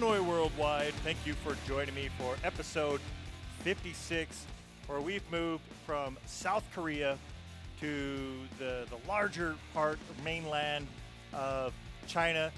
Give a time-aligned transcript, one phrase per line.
[0.00, 0.94] Hanoi Worldwide.
[1.04, 3.02] Thank you for joining me for episode
[3.64, 4.46] 56,
[4.86, 7.18] where we've moved from South Korea
[7.80, 8.18] to
[8.58, 10.86] the, the larger part of mainland
[11.34, 11.74] of
[12.06, 12.50] China.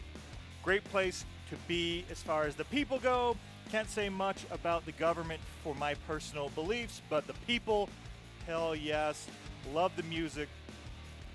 [0.62, 3.36] Great place to be as far as the people go.
[3.72, 7.88] Can't say much about the government for my personal beliefs, but the people,
[8.46, 9.26] hell yes.
[9.74, 10.48] Love the music.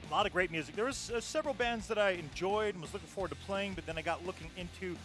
[0.08, 0.74] A lot of great music.
[0.74, 3.86] There was uh, several bands that I enjoyed and was looking forward to playing, but
[3.86, 4.96] then I got looking into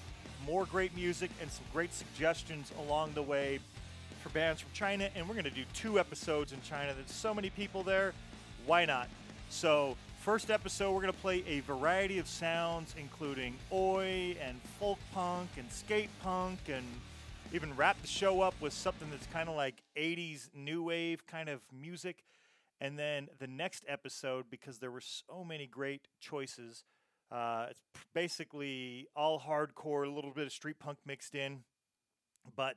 [0.47, 3.61] more great music and some great suggestions along the way
[4.23, 5.09] for bands from China.
[5.15, 6.93] And we're going to do two episodes in China.
[6.95, 8.13] There's so many people there.
[8.67, 9.09] Why not?
[9.51, 14.99] So, first episode, we're going to play a variety of sounds, including oi and folk
[15.13, 16.85] punk and skate punk, and
[17.53, 21.49] even wrap the show up with something that's kind of like 80s new wave kind
[21.49, 22.25] of music.
[22.81, 26.85] And then the next episode, because there were so many great choices,
[27.33, 27.81] uh, it's
[28.15, 31.61] basically all hardcore, a little bit of street punk mixed in,
[32.57, 32.77] but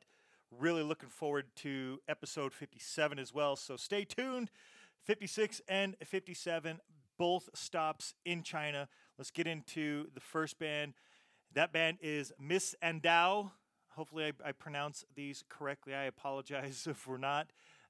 [0.52, 3.56] really looking forward to episode 57 as well.
[3.56, 4.50] So stay tuned.
[5.04, 6.80] 56 and 57,
[7.18, 8.88] both stops in China.
[9.18, 10.94] Let's get into the first band.
[11.54, 13.52] That band is Misandao.
[13.90, 15.94] Hopefully, I, I pronounce these correctly.
[15.94, 17.48] I apologize if we're not.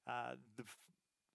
[0.08, 0.78] Uh, the f-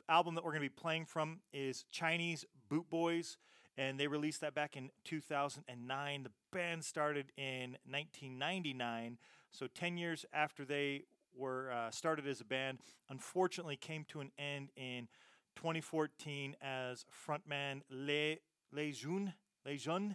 [0.08, 3.38] album that we're going to be playing from is Chinese Boot Boys,
[3.80, 6.22] and they released that back in 2009.
[6.22, 9.16] The band started in 1999,
[9.50, 12.78] so 10 years after they were uh, started as a band.
[13.08, 15.08] Unfortunately, came to an end in
[15.56, 18.36] 2014 as frontman Le
[18.70, 19.32] Le Jun
[19.64, 20.14] Le Jun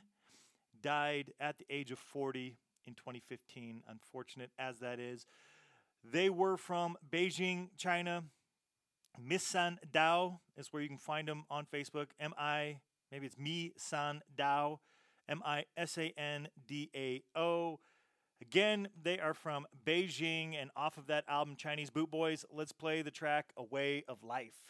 [0.82, 3.82] died at the age of 40 in 2015.
[3.88, 5.26] Unfortunate as that is.
[6.04, 8.26] They were from Beijing, China.
[9.20, 12.08] Miss San Dao is where you can find them on Facebook.
[12.20, 12.78] M I,
[13.12, 14.80] maybe it's Me San Dao,
[15.28, 17.80] M I S A N D A O.
[18.42, 23.02] Again, they are from Beijing, and off of that album, Chinese Boot Boys, let's play
[23.02, 24.70] the track A Way of Life.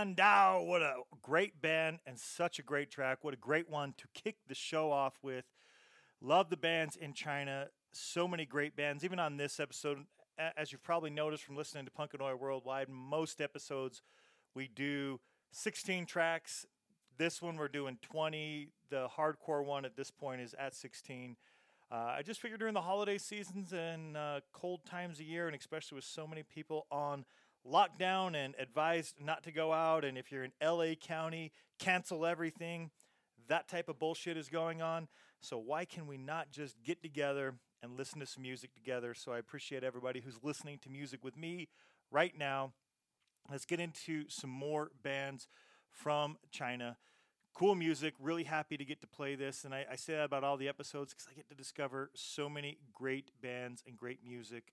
[0.00, 0.66] Misandao.
[0.66, 3.18] What a great band and such a great track.
[3.22, 5.44] What a great one to kick the show off with.
[6.20, 7.68] Love the bands in China.
[7.92, 9.04] So many great bands.
[9.04, 9.98] Even on this episode,
[10.56, 14.02] as you've probably noticed from listening to Punk Punkanoi Worldwide, most episodes
[14.54, 15.20] we do
[15.52, 16.66] 16 tracks.
[17.18, 18.68] This one we're doing 20.
[18.90, 21.36] The hardcore one at this point is at 16.
[21.92, 25.56] Uh, I just figured during the holiday seasons and uh, cold times of year, and
[25.56, 27.24] especially with so many people on
[27.66, 30.04] lockdown and advised not to go out.
[30.04, 32.90] And if you're in LA County, cancel everything.
[33.48, 35.08] That type of bullshit is going on.
[35.40, 39.14] So why can we not just get together and listen to some music together?
[39.14, 41.68] So I appreciate everybody who's listening to music with me
[42.10, 42.72] right now.
[43.50, 45.48] Let's get into some more bands
[45.90, 46.98] from China.
[47.54, 48.14] Cool music.
[48.20, 49.64] Really happy to get to play this.
[49.64, 52.48] And I, I say that about all the episodes because I get to discover so
[52.48, 54.72] many great bands and great music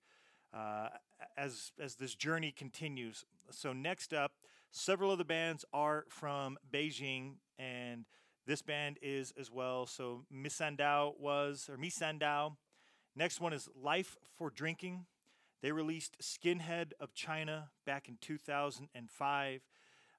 [0.54, 0.88] uh,
[1.36, 3.24] as as this journey continues.
[3.50, 4.32] So next up,
[4.70, 8.04] several of the bands are from Beijing, and
[8.46, 9.86] this band is as well.
[9.86, 12.56] So Misandao was or Misandao.
[13.14, 15.06] Next one is Life for Drinking.
[15.60, 19.60] They released Skinhead of China back in 2005.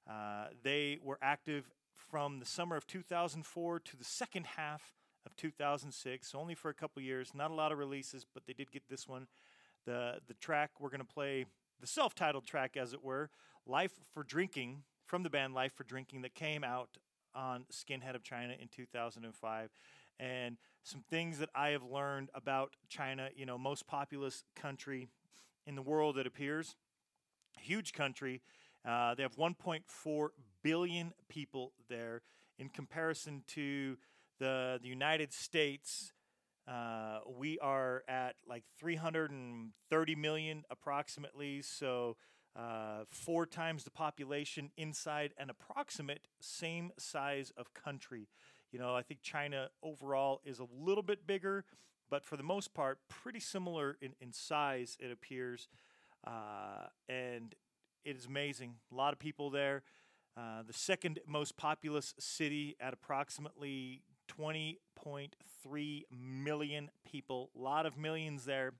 [0.08, 4.94] Uh, they were active from the summer of 2004 to the second half
[5.24, 7.32] of 2006, so only for a couple years.
[7.34, 9.26] Not a lot of releases, but they did get this one
[9.86, 11.44] the the track we're going to play
[11.80, 13.30] the self-titled track as it were
[13.66, 16.90] life for drinking from the band life for drinking that came out
[17.34, 19.70] on skinhead of china in 2005
[20.18, 25.08] and some things that i have learned about china you know most populous country
[25.66, 26.76] in the world it appears
[27.58, 28.42] huge country
[28.86, 30.28] uh, they have 1.4
[30.62, 32.22] billion people there.
[32.58, 33.96] In comparison to
[34.38, 36.12] the, the united states
[36.68, 42.16] uh, we are at like 330 million approximately, so
[42.56, 48.28] uh, four times the population inside an approximate same size of country.
[48.72, 51.64] You know, I think China overall is a little bit bigger,
[52.08, 55.68] but for the most part, pretty similar in, in size, it appears.
[56.26, 57.54] Uh, and
[58.04, 58.74] it is amazing.
[58.92, 59.82] A lot of people there.
[60.36, 64.02] Uh, the second most populous city at approximately
[65.04, 67.50] 20.3 million people.
[67.56, 68.72] A lot of millions there.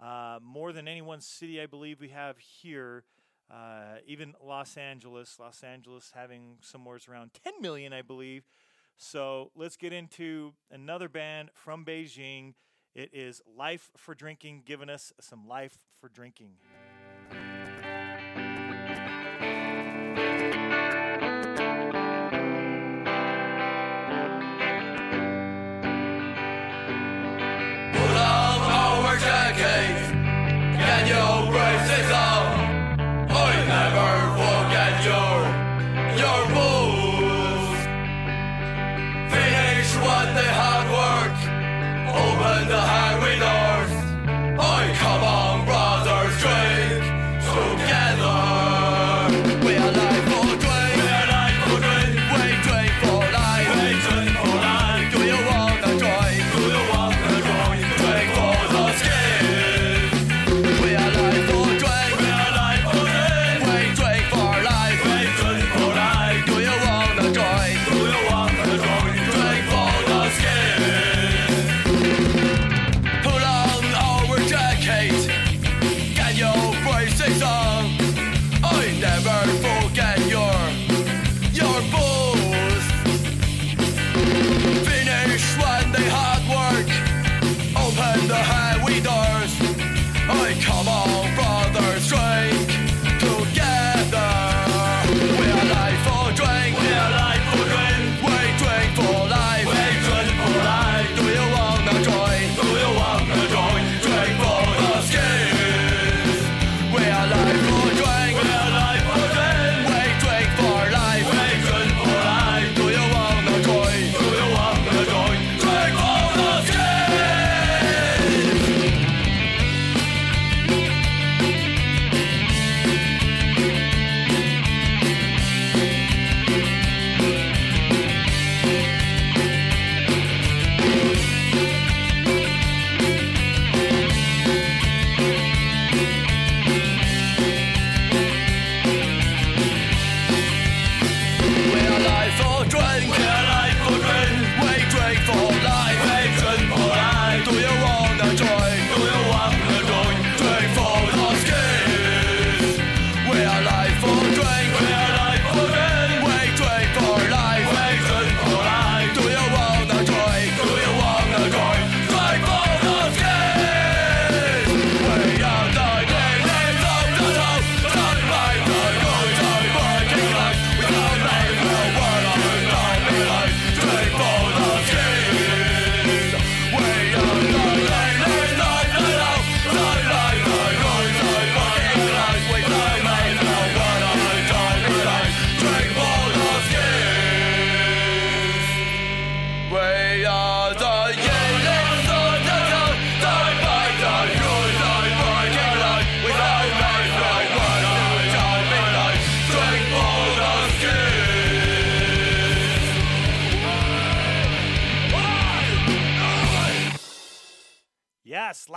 [0.00, 3.04] Uh, more than any one city, I believe we have here.
[3.50, 8.44] Uh, even Los Angeles, Los Angeles having somewhere around 10 million, I believe.
[8.96, 12.54] So let's get into another band from Beijing.
[12.94, 16.56] It is Life for Drinking, giving us some life for drinking.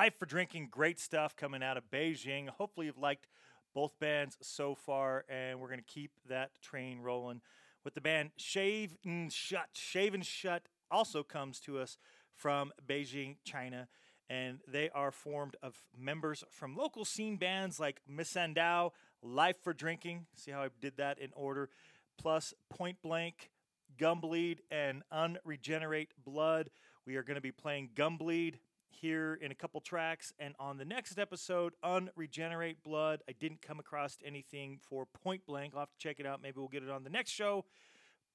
[0.01, 2.49] Life for Drinking, great stuff coming out of Beijing.
[2.49, 3.27] Hopefully, you've liked
[3.75, 7.39] both bands so far, and we're going to keep that train rolling
[7.83, 9.69] with the band Shave and Shut.
[9.73, 11.99] Shave and Shut also comes to us
[12.33, 13.87] from Beijing, China,
[14.27, 20.25] and they are formed of members from local scene bands like Misandao, Life for Drinking.
[20.35, 21.69] See how I did that in order?
[22.17, 23.51] Plus Point Blank,
[23.99, 26.71] Gumbleed, and Unregenerate Blood.
[27.05, 28.55] We are going to be playing Gumbleed
[29.01, 33.23] here in a couple tracks, and on the next episode, Unregenerate Blood.
[33.27, 35.73] I didn't come across anything for Point Blank.
[35.73, 36.41] I'll have to check it out.
[36.41, 37.65] Maybe we'll get it on the next show.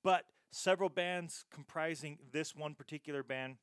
[0.02, 3.56] But several bands comprising this one particular band.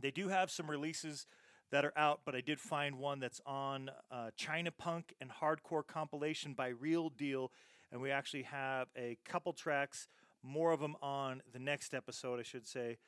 [0.00, 1.26] They do have some releases
[1.72, 5.86] that are out, but I did find one that's on uh, China Punk and Hardcore
[5.86, 7.50] compilation by Real Deal,
[7.90, 10.08] and we actually have a couple tracks,
[10.42, 12.98] more of them on the next episode, I should say.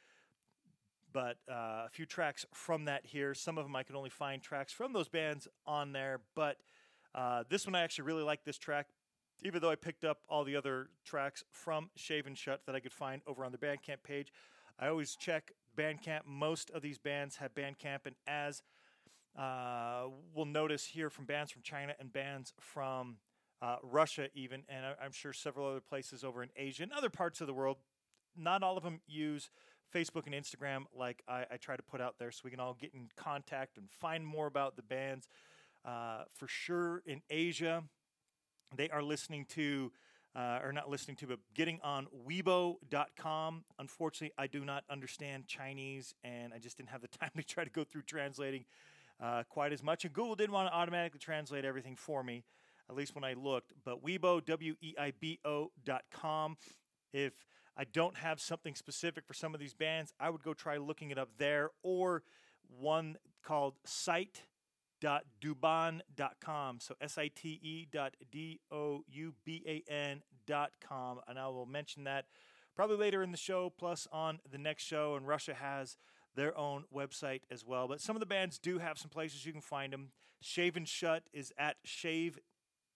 [1.13, 3.35] But uh, a few tracks from that here.
[3.35, 6.57] Some of them I could only find tracks from those bands on there, but
[7.15, 8.87] uh, this one I actually really like this track,
[9.43, 12.81] even though I picked up all the other tracks from Shave and Shut that I
[12.81, 14.33] could find over on the Bandcamp page.
[14.79, 16.21] I always check Bandcamp.
[16.27, 18.63] Most of these bands have Bandcamp, and as
[19.39, 20.05] uh,
[20.35, 23.17] we'll notice here from bands from China and bands from
[23.61, 27.41] uh, Russia, even, and I'm sure several other places over in Asia and other parts
[27.41, 27.77] of the world,
[28.37, 29.51] not all of them use
[29.95, 32.77] Facebook and Instagram like I, I try to put out there so we can all
[32.81, 35.29] get in contact and find more about the bands.
[35.85, 37.83] Uh, for sure, in Asia,
[38.77, 39.93] they are listening to,
[40.35, 43.65] uh, or not listening to, but getting on Weibo.com.
[43.79, 47.65] Unfortunately, I do not understand Chinese, and I just didn't have the time to try
[47.65, 48.65] to go through translating
[49.21, 50.05] uh, quite as much.
[50.05, 52.45] And Google didn't want to automatically translate everything for me,
[52.89, 53.73] at least when I looked.
[53.85, 56.57] But Weibo, W E I B O.com.
[57.13, 57.33] If
[57.77, 61.11] I don't have something specific for some of these bands, I would go try looking
[61.11, 62.23] it up there or
[62.69, 66.81] one called site.douban.com.
[66.81, 71.21] So S I T E dot D O U B A N dot com.
[71.27, 72.27] And I will mention that
[72.75, 75.17] probably later in the show, plus on the next show.
[75.17, 75.97] And Russia has
[76.35, 77.89] their own website as well.
[77.89, 80.13] But some of the bands do have some places you can find them.
[80.41, 82.39] Shave and Shut is at Shave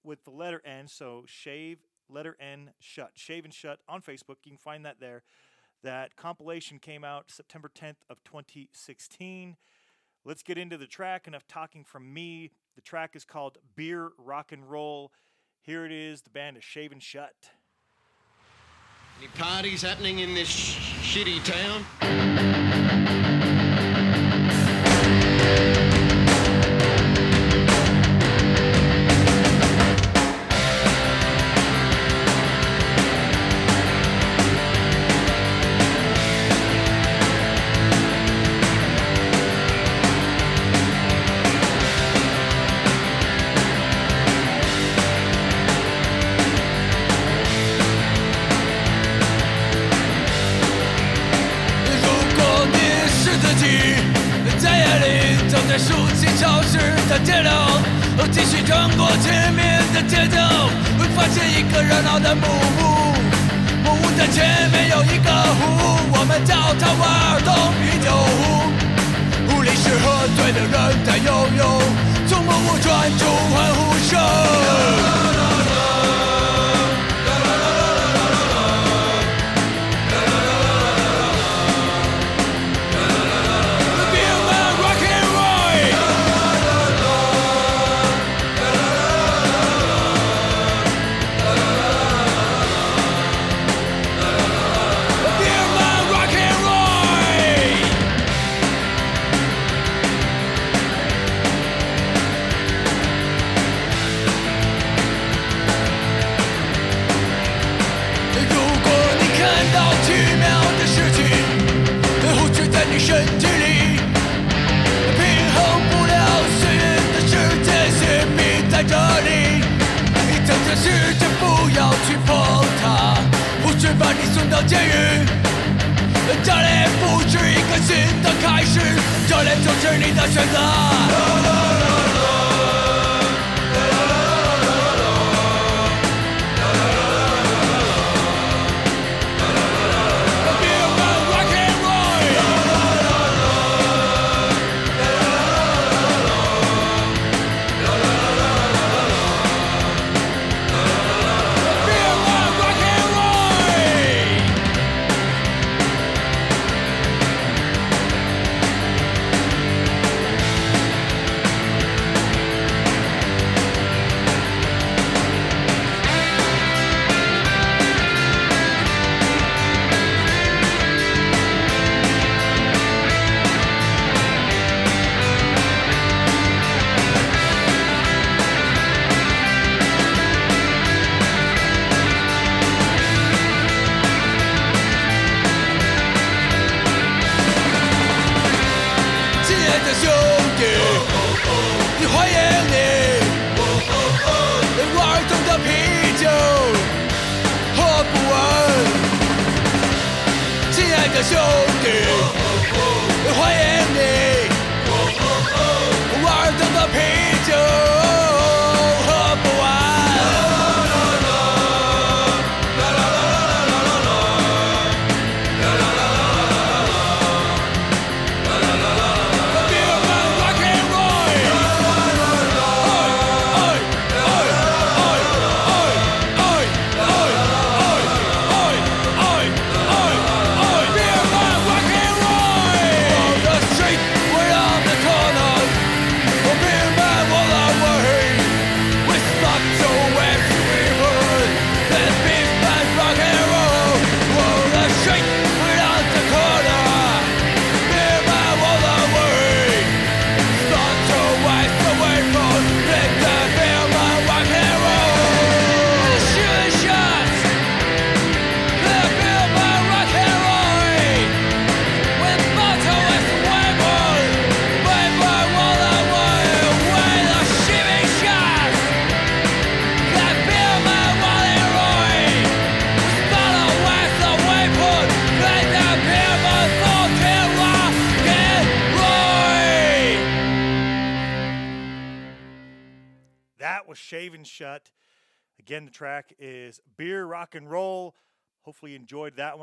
[0.02, 0.88] with the letter N.
[0.88, 3.12] So Shave letter N shut.
[3.14, 4.36] Shave and Shut on Facebook.
[4.44, 5.22] You can find that there.
[5.82, 9.56] That compilation came out September 10th of 2016.
[10.24, 11.28] Let's get into the track.
[11.28, 12.50] Enough talking from me.
[12.74, 15.12] The track is called Beer Rock and Roll.
[15.60, 16.22] Here it is.
[16.22, 17.34] The band is Shave and Shut.
[19.18, 21.86] Any parties happening in this sh- shitty town?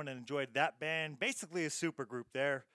[0.06, 1.18] And enjoyed that band.
[1.18, 2.66] Basically, a super group there.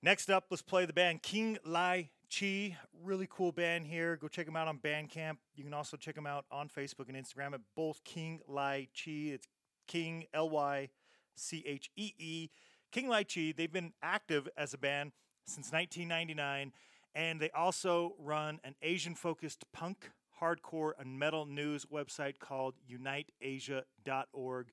[0.00, 2.76] Next up, let's play the band King Lai Chi.
[3.02, 4.16] Really cool band here.
[4.16, 5.38] Go check them out on Bandcamp.
[5.56, 9.32] You can also check them out on Facebook and Instagram at both King Lychee.
[9.32, 9.48] It's
[9.88, 10.88] King L Y
[11.34, 12.48] C H E E.
[12.92, 13.56] King Lychee.
[13.56, 15.10] They've been active as a band
[15.44, 16.72] since 1999,
[17.14, 24.72] and they also run an Asian-focused punk, hardcore, and metal news website called UniteAsia.org.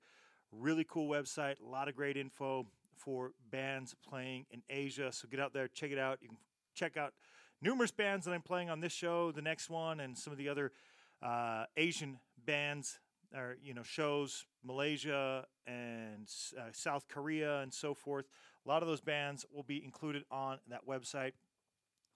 [0.52, 1.56] Really cool website.
[1.62, 5.12] A lot of great info for bands playing in Asia.
[5.12, 6.20] So get out there, check it out.
[6.22, 6.38] You can
[6.76, 7.14] check out
[7.62, 10.50] numerous bands that I'm playing on this show, the next one, and some of the
[10.50, 10.72] other
[11.22, 13.00] uh, Asian bands
[13.36, 18.26] or you know shows, Malaysia and uh, South Korea and so forth.
[18.66, 21.34] A lot of those bands will be included on that website.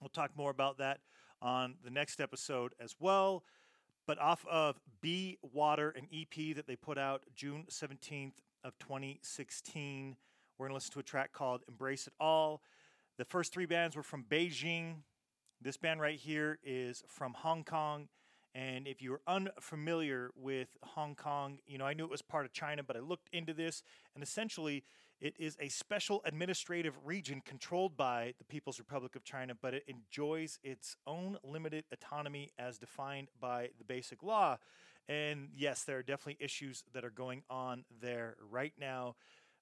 [0.00, 1.00] We'll talk more about that
[1.40, 3.44] on the next episode as well.
[4.06, 10.16] But off of Be Water, an EP that they put out June 17th of 2016,
[10.58, 12.60] we're going to listen to a track called Embrace It All.
[13.16, 14.96] The first three bands were from Beijing.
[15.60, 18.08] This band right here is from Hong Kong.
[18.54, 22.52] And if you're unfamiliar with Hong Kong, you know, I knew it was part of
[22.52, 23.82] China, but I looked into this,
[24.14, 24.84] and essentially,
[25.20, 29.84] it is a special administrative region controlled by the People's Republic of China, but it
[29.86, 34.58] enjoys its own limited autonomy as defined by the basic law.
[35.08, 39.16] And yes, there are definitely issues that are going on there right now.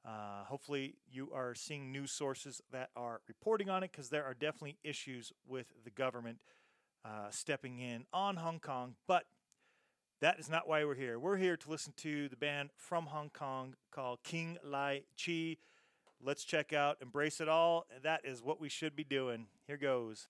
[0.05, 4.35] Uh, hopefully, you are seeing news sources that are reporting on it because there are
[4.35, 6.39] definitely issues with the government
[7.05, 8.95] uh, stepping in on Hong Kong.
[9.07, 9.25] But
[10.23, 11.19] that is not why we're here.
[11.19, 15.57] We're here to listen to the band from Hong Kong called King Lai Chi.
[16.25, 17.87] Let's check out Embrace It All.
[18.05, 19.49] That is what we should be doing.
[19.67, 20.29] Here goes.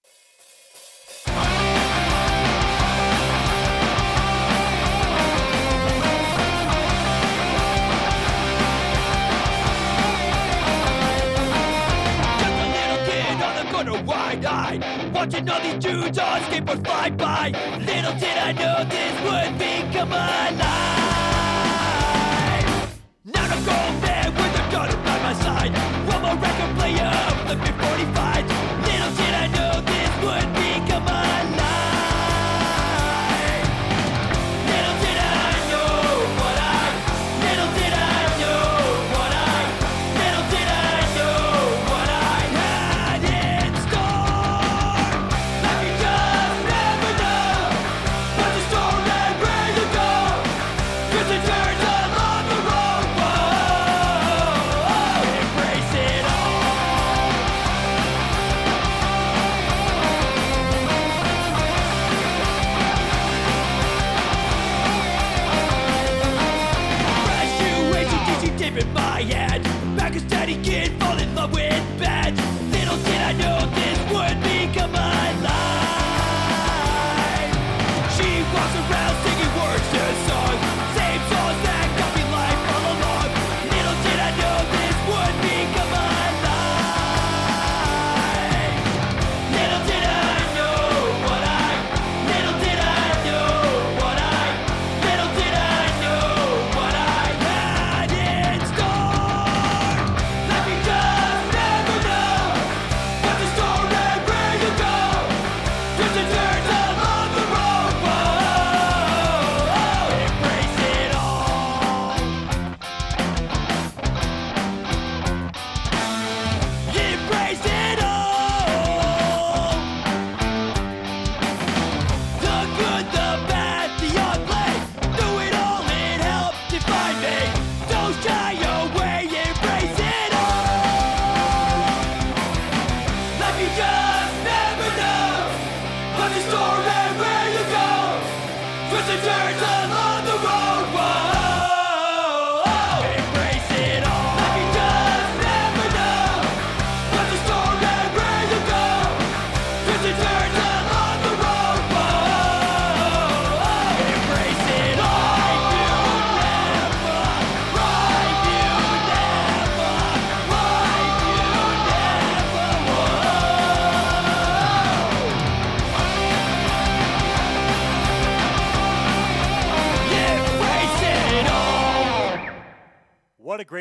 [14.53, 17.51] Wide-eyed, watching all these dudes on skateboards fly by.
[17.79, 20.93] Little did I know this would become my life.
[23.25, 25.73] Now to go there with a daughter by my side.
[26.09, 27.13] One more record player
[27.49, 28.47] a big 45.
[28.87, 30.49] Little did I know this would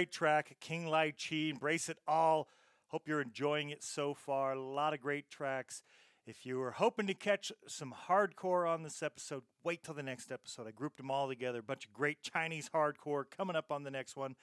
[0.01, 2.47] great track, King Lychee, Embrace It All.
[2.87, 4.53] Hope you're enjoying it so far.
[4.53, 5.83] A lot of great tracks.
[6.25, 10.31] If you were hoping to catch some hardcore on this episode, wait till the next
[10.31, 10.65] episode.
[10.65, 11.59] I grouped them all together.
[11.59, 14.35] A bunch of great Chinese hardcore coming up on the next one.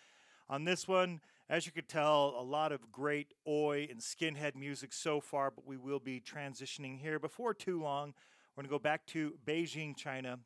[0.48, 4.92] On this one, as you could tell, a lot of great oi and skinhead music
[4.92, 8.14] so far, but we will be transitioning here before too long.
[8.54, 10.38] We're going to go back to Beijing, China.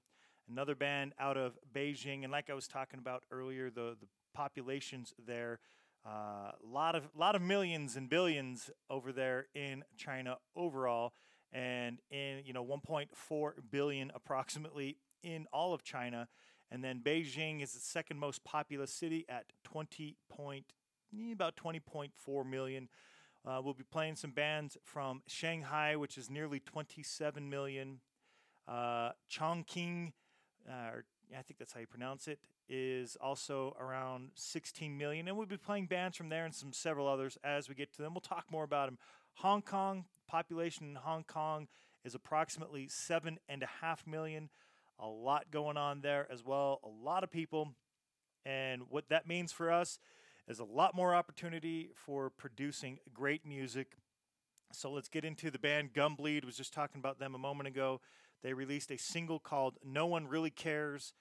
[0.50, 5.14] Another band out of Beijing, and like I was talking about earlier, the, the populations
[5.24, 5.60] there.
[6.04, 11.12] A uh, lot of lot of millions and billions over there in China overall,
[11.52, 16.28] and in you know 1.4 billion approximately in all of China,
[16.70, 20.72] and then Beijing is the second most populous city at 20 point
[21.14, 22.88] eh, about 20.4 million.
[23.44, 28.00] Uh, we'll be playing some bands from Shanghai, which is nearly 27 million.
[28.68, 30.12] Uh, Chongqing,
[30.68, 31.02] uh,
[31.38, 35.56] I think that's how you pronounce it, is also around 16 million, and we'll be
[35.56, 38.14] playing bands from there and some several others as we get to them.
[38.14, 38.98] We'll talk more about them.
[39.34, 41.68] Hong Kong population in Hong Kong
[42.04, 44.50] is approximately seven and a half million.
[44.98, 46.80] A lot going on there as well.
[46.84, 47.74] A lot of people,
[48.44, 49.98] and what that means for us
[50.48, 53.96] is a lot more opportunity for producing great music.
[54.72, 56.44] So let's get into the band Gumbleed.
[56.44, 58.00] Was just talking about them a moment ago.
[58.42, 61.12] They released a single called "No One Really Cares."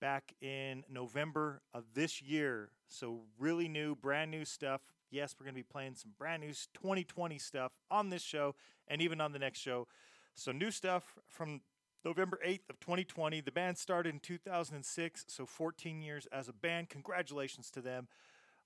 [0.00, 2.70] back in November of this year.
[2.88, 4.80] So, really new, brand new stuff.
[5.10, 8.54] Yes, we're going to be playing some brand new 2020 stuff on this show
[8.88, 9.86] and even on the next show.
[10.34, 11.60] So, new stuff from
[12.04, 13.42] November 8th of 2020.
[13.42, 16.88] The band started in 2006, so 14 years as a band.
[16.88, 18.08] Congratulations to them.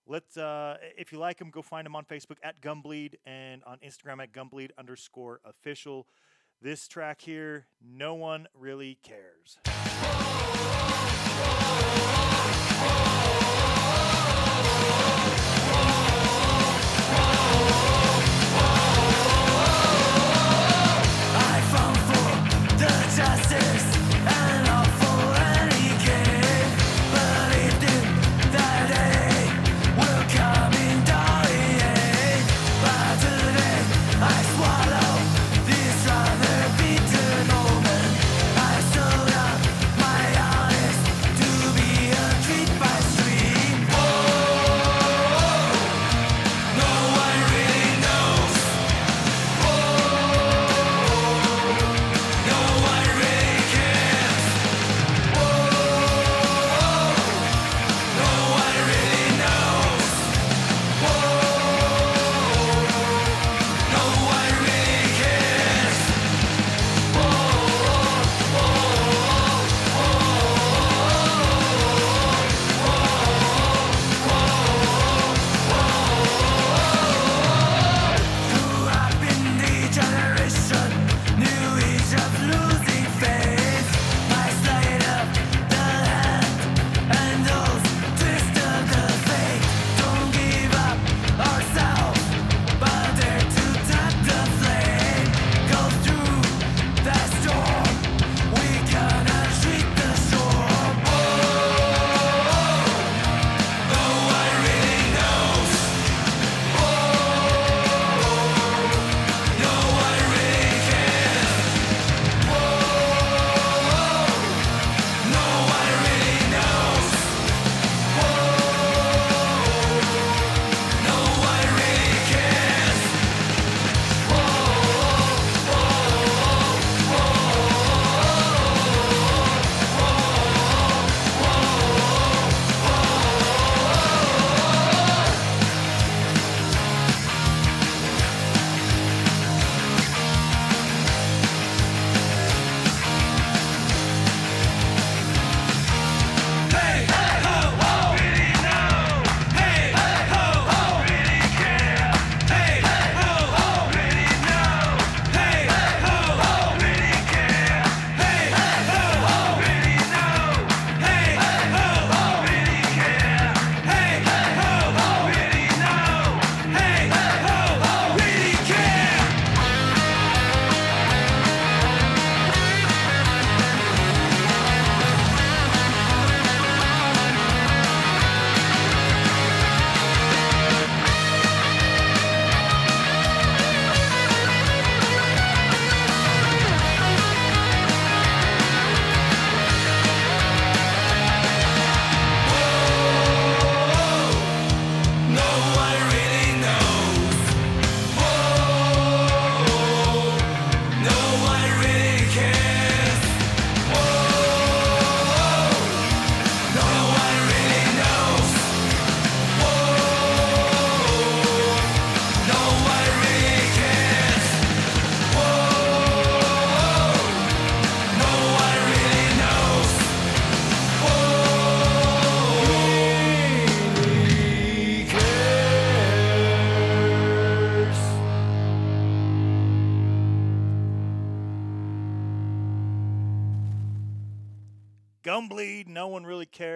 [0.07, 3.79] Let's, uh, if you like them, go find them on Facebook at Gumbleed and on
[3.79, 6.07] Instagram at Gumbleed underscore official.
[6.63, 9.59] This track here, No One Really Cares.
[23.17, 23.74] justice.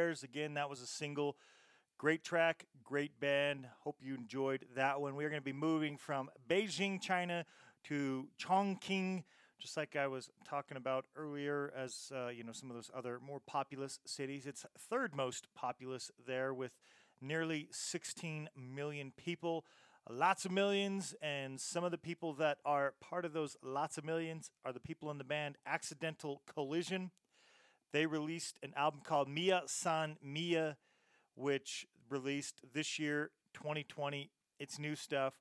[0.09, 1.37] Again, that was a single.
[1.99, 3.67] Great track, great band.
[3.85, 5.17] Hope you enjoyed that one.
[5.17, 7.45] We are going to be moving from Beijing, China
[7.85, 9.25] to Chongqing,
[9.59, 13.19] just like I was talking about earlier, as uh, you know, some of those other
[13.21, 14.47] more populous cities.
[14.47, 16.73] It's third most populous there with
[17.21, 19.67] nearly 16 million people.
[20.09, 24.05] Lots of millions, and some of the people that are part of those lots of
[24.05, 27.11] millions are the people in the band Accidental Collision.
[27.93, 30.77] They released an album called Mia San Mia
[31.39, 34.31] which released this year, 2020.
[34.59, 35.35] It's new stuff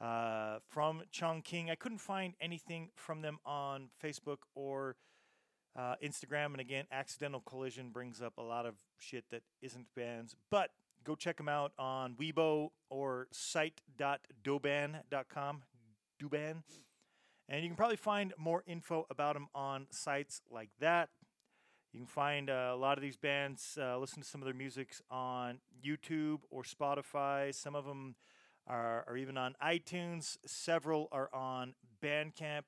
[0.00, 1.70] uh, from Chongqing.
[1.70, 4.96] I couldn't find anything from them on Facebook or
[5.76, 6.46] uh, Instagram.
[6.46, 10.34] And again, Accidental Collision brings up a lot of shit that isn't bands.
[10.50, 10.70] But
[11.04, 15.62] go check them out on Weibo or site.douban.com.
[16.20, 16.62] Duban.
[17.48, 21.10] And you can probably find more info about them on sites like that.
[21.96, 24.52] You can find uh, a lot of these bands, uh, listen to some of their
[24.52, 27.54] musics on YouTube or Spotify.
[27.54, 28.16] Some of them
[28.66, 30.36] are, are even on iTunes.
[30.44, 31.72] Several are on
[32.04, 32.64] Bandcamp.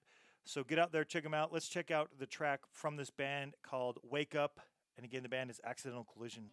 [0.46, 1.52] So get out there, check them out.
[1.52, 4.60] Let's check out the track from this band called Wake Up.
[4.96, 6.48] And again, the band is Accidental Collision.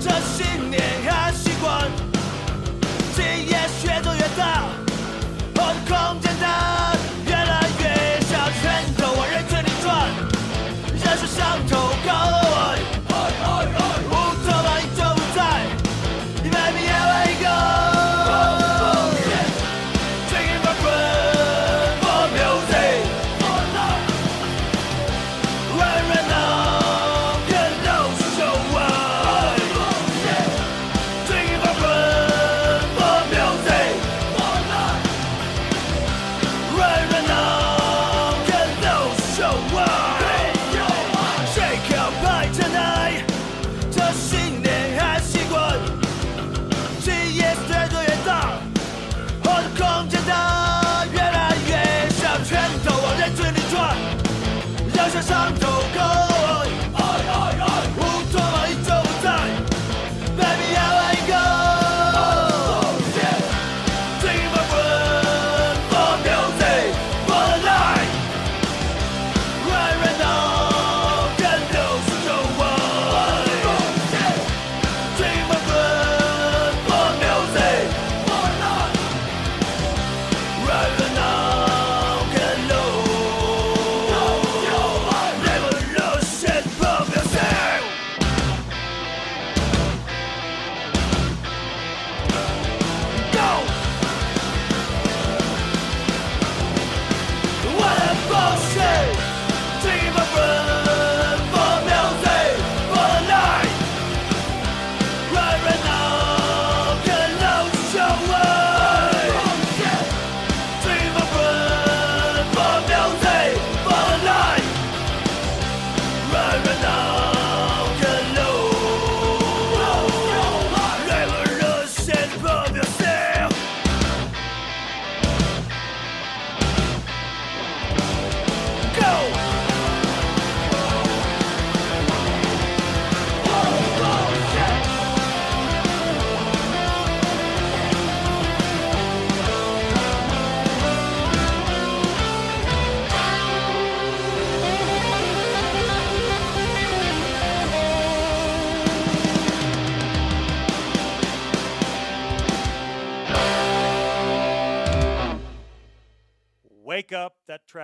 [0.00, 1.88] 这信念和习惯，
[3.14, 4.64] 今夜越走越大。
[5.54, 6.61] 我的空间大。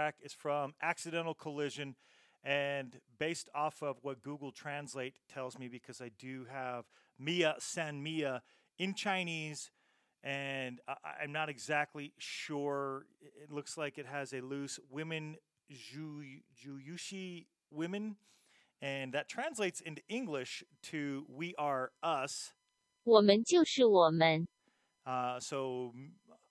[0.08, 1.96] track is from Accidental Collision.
[2.44, 6.86] And based off of what Google Translate tells me, because I do have
[7.18, 8.42] Mia San Mia
[8.78, 9.72] in Chinese,
[10.24, 13.06] and I, am not exactly sure.
[13.22, 15.38] It looks like it has a loose women,
[15.72, 18.16] Juyushi women,
[18.82, 22.54] and that translates into English to we are us.
[23.06, 24.48] 我们就是我们.
[25.06, 25.94] Uh, so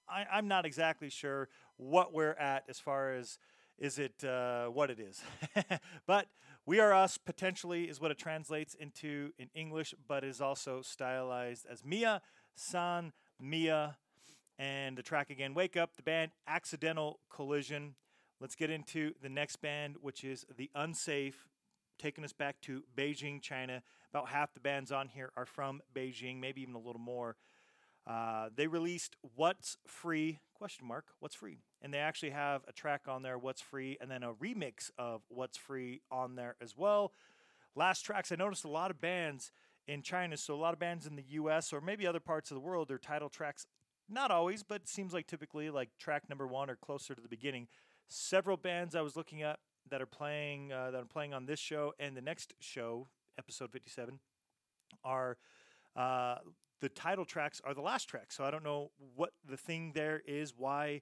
[0.07, 3.40] I, I'm not exactly sure what we're at as far as
[3.80, 5.22] is it uh, what it is.
[6.08, 6.28] but
[6.66, 11.66] we are us potentially is what it translates into in English, but is also stylized
[11.70, 12.22] as Mia
[12.56, 13.98] San Mia.
[14.60, 17.94] And the track again, Wake Up, the band Accidental Collision.
[18.42, 21.48] Let's get into the next band, which is The Unsafe.
[22.00, 23.82] taking us back to Beijing, China.
[24.12, 27.36] About half the bands on here are from Beijing, maybe even a little more.
[28.08, 31.60] Uh, they released "What's Free?" question mark What's free?
[31.82, 35.22] And they actually have a track on there, "What's Free," and then a remix of
[35.28, 37.12] "What's Free" on there as well.
[37.76, 39.52] Last tracks, I noticed a lot of bands
[39.88, 41.72] in China, so a lot of bands in the U.S.
[41.72, 43.68] or maybe other parts of the world, their title tracks,
[44.10, 47.28] not always, but it seems like typically like track number one or closer to the
[47.28, 47.68] beginning.
[48.08, 51.60] Several bands I was looking at that are playing uh, that are playing on this
[51.60, 54.20] show and the next show, episode 57,
[55.04, 55.38] are
[55.96, 56.38] uh,
[56.82, 58.32] the title tracks are the last track.
[58.32, 61.02] So I don't know what the thing there is, why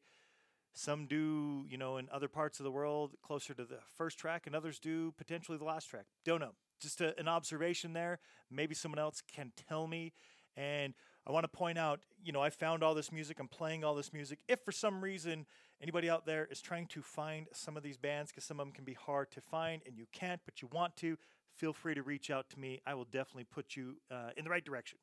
[0.73, 4.45] some do, you know, in other parts of the world closer to the first track,
[4.45, 6.05] and others do potentially the last track.
[6.25, 6.51] Don't know.
[6.81, 8.19] Just a, an observation there.
[8.51, 10.11] Maybe someone else can tell me.
[10.57, 10.93] And
[11.25, 13.39] I want to point out, you know, I found all this music.
[13.39, 14.39] I'm playing all this music.
[14.47, 15.45] If for some reason
[15.81, 18.73] anybody out there is trying to find some of these bands, because some of them
[18.73, 21.17] can be hard to find and you can't, but you want to,
[21.55, 22.81] feel free to reach out to me.
[22.85, 24.99] I will definitely put you uh, in the right direction.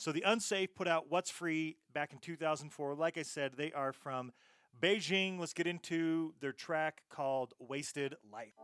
[0.00, 2.94] So the Unsafe put out What's Free back in 2004.
[2.94, 4.32] Like I said, they are from
[4.80, 5.38] Beijing.
[5.38, 8.54] Let's get into their track called Wasted Life.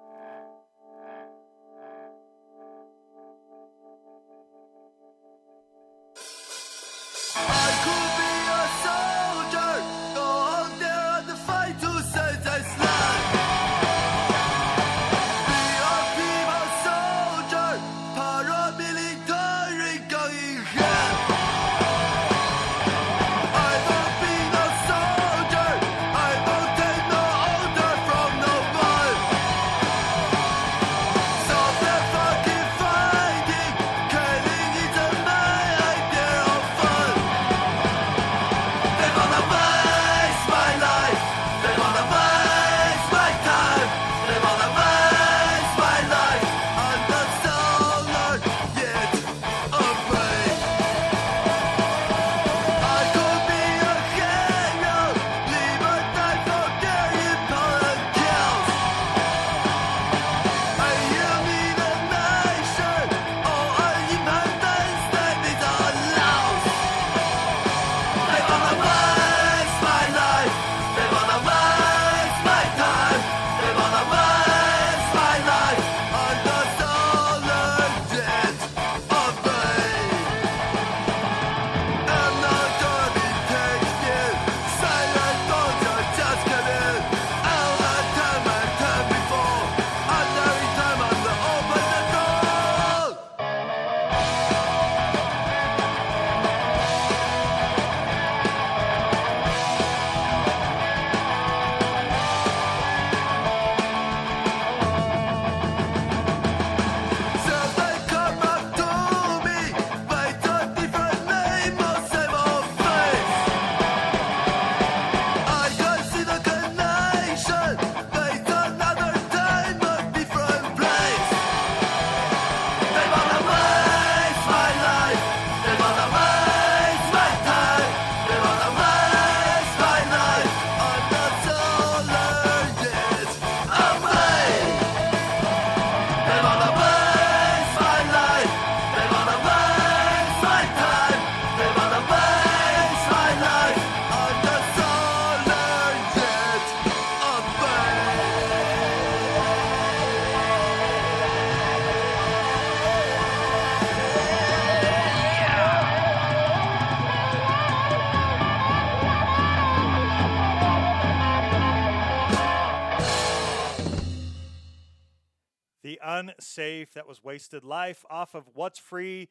[167.06, 169.28] That was Wasted Life off of What's Free.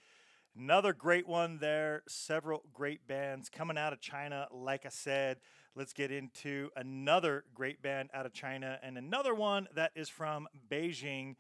[0.58, 2.04] Another great one there.
[2.08, 4.48] Several great bands coming out of China.
[4.50, 5.40] Like I said,
[5.76, 10.48] let's get into another great band out of China and another one that is from
[10.72, 11.36] Beijing.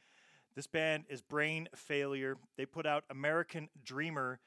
[0.57, 2.36] This band is Brain Failure.
[2.57, 4.41] They put out American Dreamer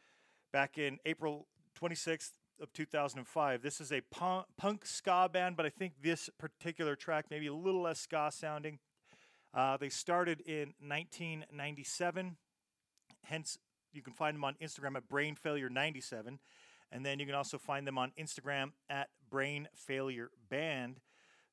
[0.53, 1.47] back in April
[1.81, 3.63] 26th of 2005.
[3.63, 7.55] This is a punk, punk ska band, but I think this particular track maybe a
[7.55, 8.79] little less ska sounding.
[9.55, 12.37] Uh, they started in 1997.
[13.25, 13.59] Hence,
[13.93, 16.39] you can find them on Instagram at Brain Failure 97.
[16.91, 21.01] And then you can also find them on Instagram at Brain Failure Band.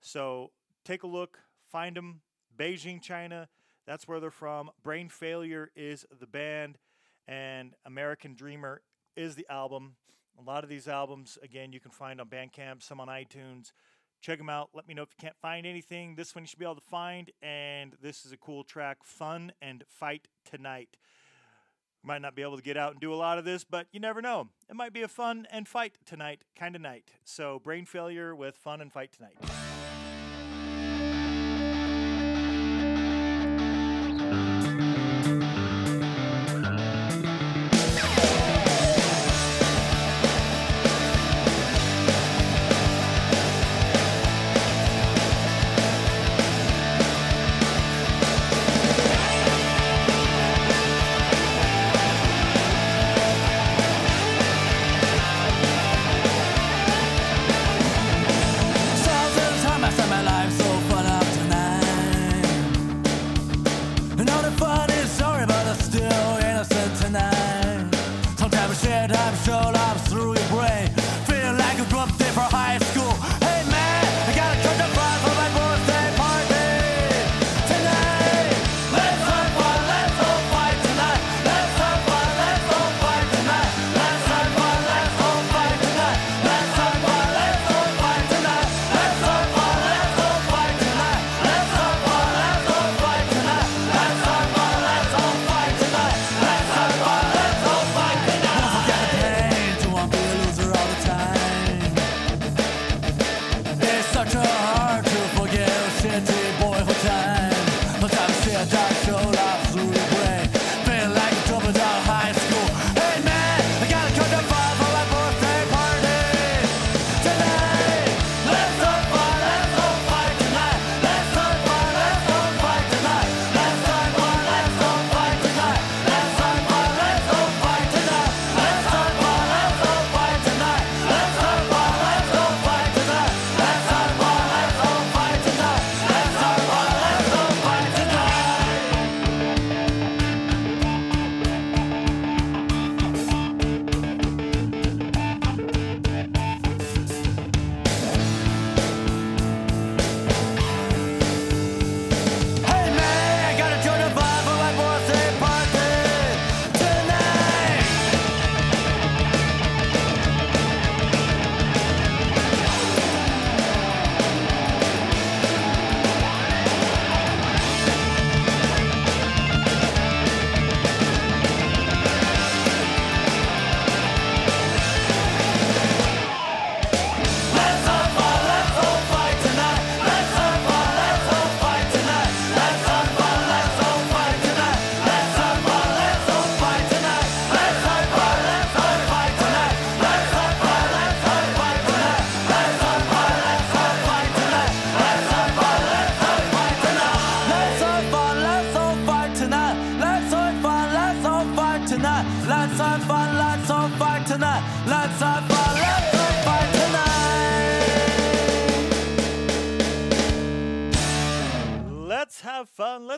[0.01, 0.51] So
[0.83, 1.39] take a look,
[1.69, 2.21] find them.
[2.57, 3.49] Beijing, China,
[3.85, 4.71] that's where they're from.
[4.81, 6.77] Brain Failure is the band,
[7.27, 8.81] and American Dreamer
[9.17, 9.95] is the album.
[10.39, 13.71] A lot of these albums, again, you can find on Bandcamp, some on iTunes.
[14.25, 14.71] Check them out.
[14.73, 16.15] Let me know if you can't find anything.
[16.15, 17.29] This one you should be able to find.
[17.43, 20.97] And this is a cool track Fun and Fight Tonight.
[22.01, 23.99] Might not be able to get out and do a lot of this, but you
[23.99, 24.49] never know.
[24.67, 27.11] It might be a fun and fight tonight kind of night.
[27.23, 29.37] So, brain failure with fun and fight tonight.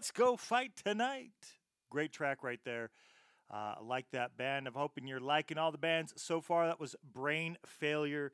[0.07, 1.33] Let's go fight tonight.
[1.89, 2.91] Great track right there.
[3.53, 4.65] Uh, I like that band.
[4.65, 6.65] I'm hoping you're liking all the bands so far.
[6.65, 8.31] That was Brain Failure.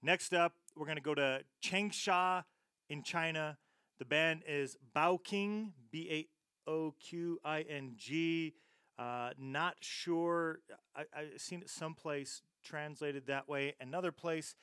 [0.00, 2.44] Next up, we're going to go to Changsha
[2.88, 3.58] in China.
[3.98, 8.54] The band is Bao King, B A O Q I N G.
[8.96, 10.60] Uh, not sure.
[10.94, 13.74] I, I've seen it someplace translated that way.
[13.80, 14.54] Another place,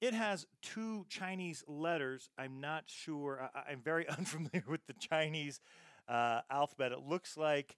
[0.00, 2.30] it has two Chinese letters.
[2.38, 3.50] I'm not sure.
[3.54, 5.60] I, I'm very unfamiliar with the Chinese
[6.08, 6.92] uh, alphabet.
[6.92, 7.76] It looks like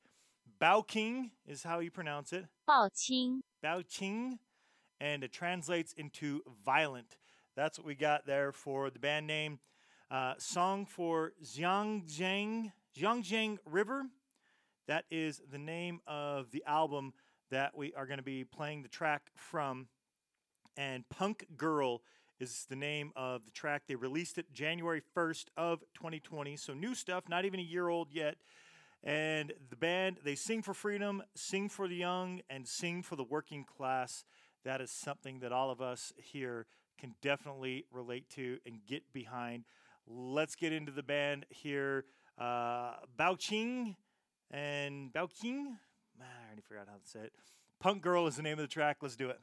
[0.60, 2.46] Baoqing is how you pronounce it.
[2.66, 4.38] 报清 Bao Qing,
[5.00, 7.16] and it translates into violent.
[7.56, 9.58] That's what we got there for the band name.
[10.10, 14.04] Uh, song for Xiangjiang, Xiangjiang River.
[14.86, 17.12] That is the name of the album
[17.50, 19.88] that we are going to be playing the track from.
[20.76, 22.02] And Punk Girl
[22.40, 23.82] is the name of the track.
[23.86, 26.56] They released it January 1st of 2020.
[26.56, 28.36] So new stuff, not even a year old yet.
[29.04, 33.24] And the band, they sing for freedom, sing for the young, and sing for the
[33.24, 34.24] working class.
[34.64, 36.66] That is something that all of us here
[36.98, 39.64] can definitely relate to and get behind.
[40.06, 42.04] Let's get into the band here.
[42.38, 43.96] Uh, Bao Qing
[44.50, 45.76] and Bao Qing.
[46.20, 47.32] Ah, I already forgot how to say it.
[47.80, 48.98] Punk Girl is the name of the track.
[49.00, 49.40] Let's do it.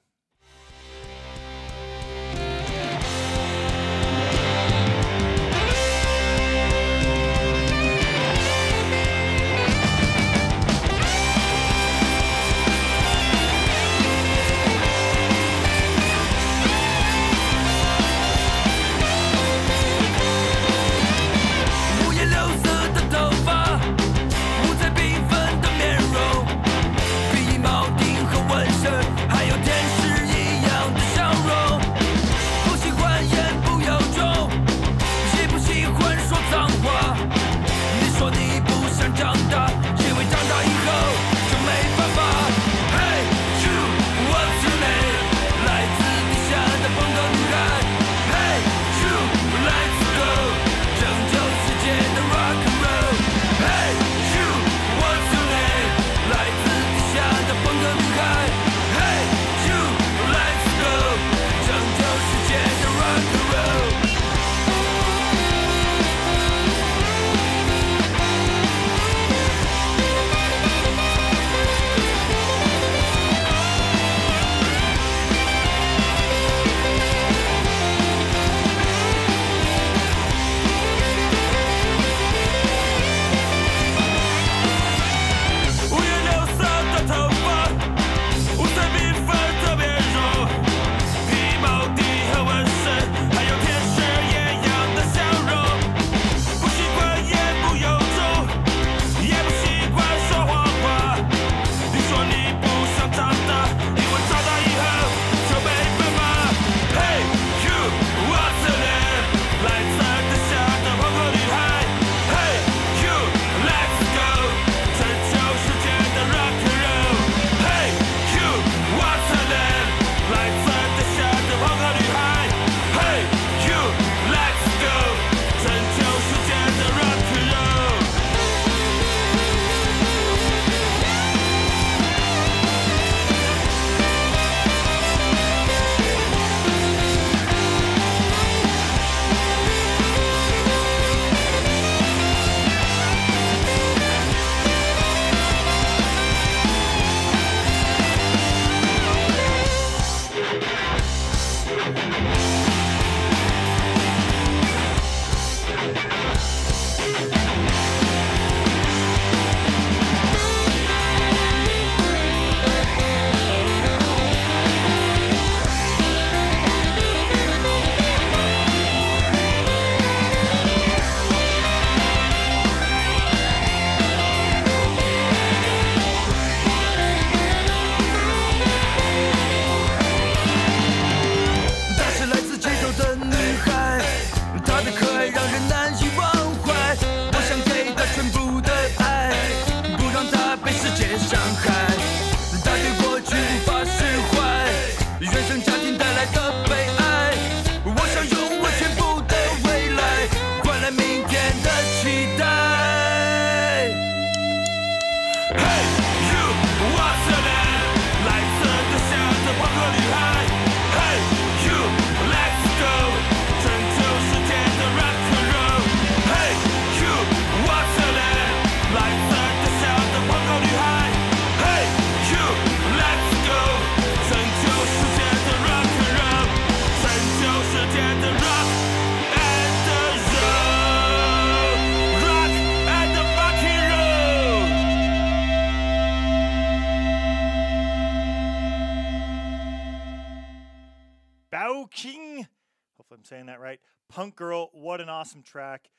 [244.18, 245.91] Punk Girl, what an awesome track.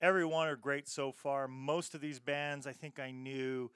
[0.00, 1.48] Everyone are great so far.
[1.48, 3.68] Most of these bands, I think I knew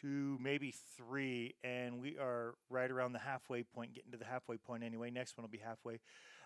[0.00, 4.56] two, maybe three, and we are right around the halfway point, getting to the halfway
[4.56, 5.10] point anyway.
[5.10, 6.00] Next one will be halfway.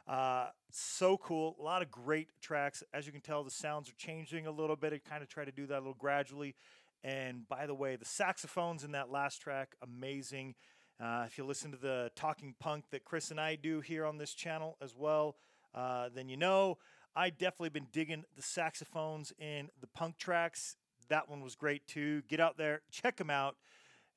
[0.09, 1.55] Uh, so cool.
[1.61, 2.83] A lot of great tracks.
[2.93, 4.93] As you can tell, the sounds are changing a little bit.
[4.93, 6.57] I kind of try to do that a little gradually.
[7.05, 10.57] And by the way, the saxophones in that last track, amazing.
[11.01, 14.19] Uh, if you listen to the talking punk that Chris and I do here on
[14.19, 15.37] this channel as well,
[15.75, 16.79] uh, then you know
[17.15, 20.77] I definitely been digging the saxophones in the punk tracks.
[21.09, 22.23] That one was great too.
[22.29, 23.57] Get out there, check them out.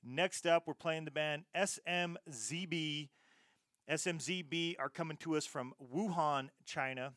[0.04, 3.10] Next up, we're playing the band SMZB.
[3.90, 7.14] SMZB are coming to us from Wuhan, China.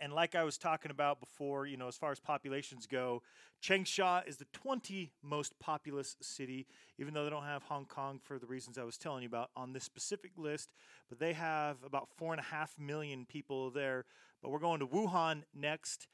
[0.00, 3.22] And, like I was talking about before, you know, as far as populations go,
[3.62, 6.66] Changsha is the 20 most populous city,
[6.98, 9.50] even though they don't have Hong Kong for the reasons I was telling you about
[9.54, 10.70] on this specific list.
[11.08, 14.06] But they have about four and a half million people there.
[14.42, 16.08] But we're going to Wuhan next,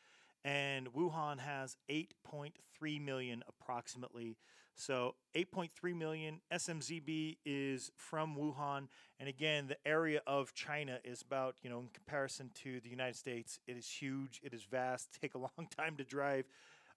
[0.44, 2.52] and Wuhan has 8.3
[3.00, 4.36] million approximately.
[4.74, 6.40] So 8.3 million.
[6.52, 8.88] SMZB is from Wuhan,
[9.20, 13.16] and again, the area of China is about you know in comparison to the United
[13.16, 14.40] States, it is huge.
[14.42, 15.10] It is vast.
[15.20, 16.46] Take a long time to drive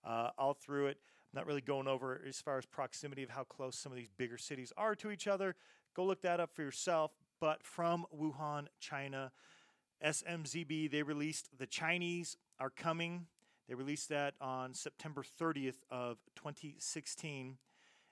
[0.03, 0.97] uh, all through it.
[1.33, 4.11] I'm not really going over as far as proximity of how close some of these
[4.17, 5.55] bigger cities are to each other.
[5.95, 7.11] Go look that up for yourself.
[7.41, 9.31] But from Wuhan, China,
[10.03, 13.27] SMZB they released the Chinese are coming.
[13.67, 16.17] They released that on September 30th of
[16.53, 17.57] 2016.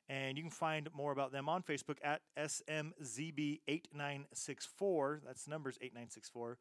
[0.10, 5.22] And you can find more about them on Facebook at SMZB8964.
[5.26, 6.58] That's numbers 8964.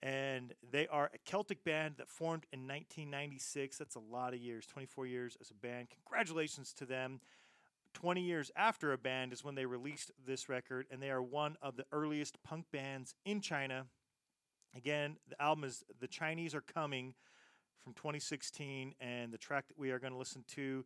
[0.00, 3.78] And they are a Celtic band that formed in 1996.
[3.78, 5.88] That's a lot of years, 24 years as a band.
[5.90, 7.20] Congratulations to them.
[7.94, 11.56] 20 years after a band is when they released this record, and they are one
[11.60, 13.86] of the earliest punk bands in China.
[14.76, 17.14] Again, the album is The Chinese Are Coming
[17.82, 20.84] from 2016, and the track that we are going to listen to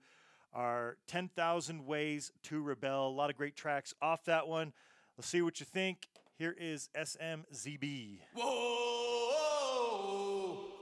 [0.53, 3.09] are 10,000 Ways to Rebel.
[3.09, 4.73] A lot of great tracks off that one.
[5.17, 6.09] Let's see what you think.
[6.39, 8.21] Here is SMZB.
[8.35, 8.45] Whoa,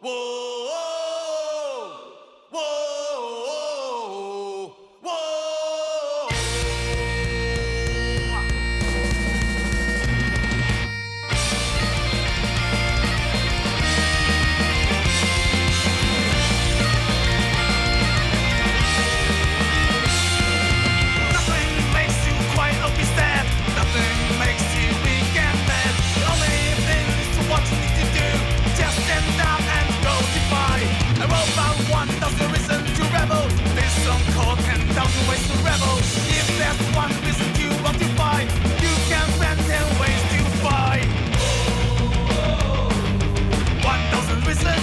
[0.00, 0.16] whoa,
[2.50, 2.89] whoa,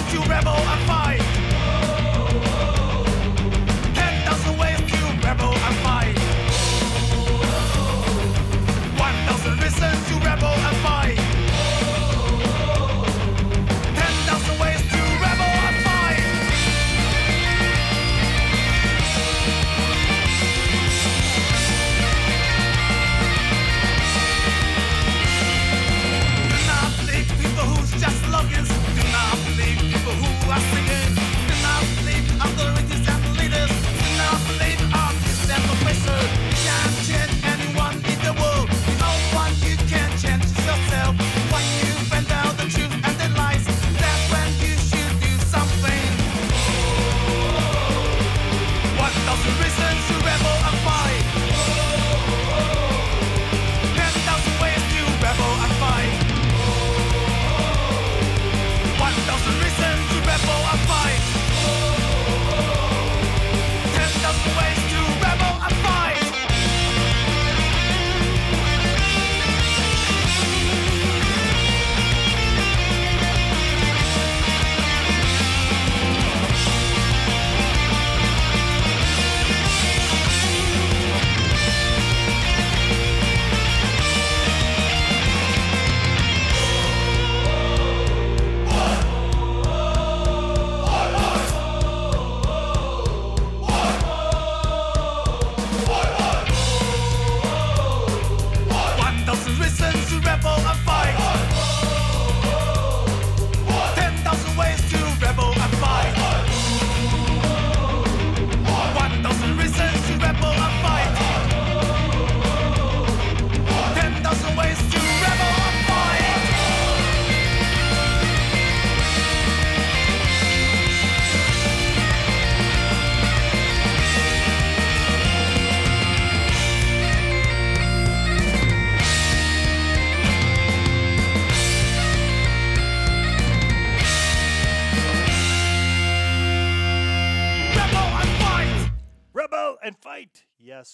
[0.08, 0.97] 1,000 reasons to rebel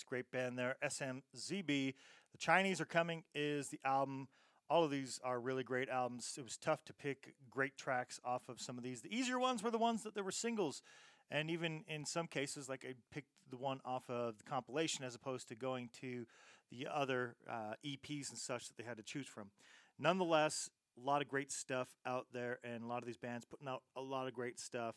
[0.07, 0.77] great band there.
[0.83, 1.95] SMZB.
[2.33, 4.29] The Chinese Are Coming is the album.
[4.69, 6.35] All of these are really great albums.
[6.39, 9.03] It was tough to pick great tracks off of some of these.
[9.03, 10.83] The easier ones were the ones that there were singles.
[11.31, 15.15] And even in some cases, like I picked the one off of the compilation as
[15.15, 16.27] opposed to going to
[16.71, 19.51] the other uh, EPs and such that they had to choose from.
[19.99, 23.69] Nonetheless, a lot of great stuff out there, and a lot of these bands putting
[23.69, 24.95] out a lot of great stuff.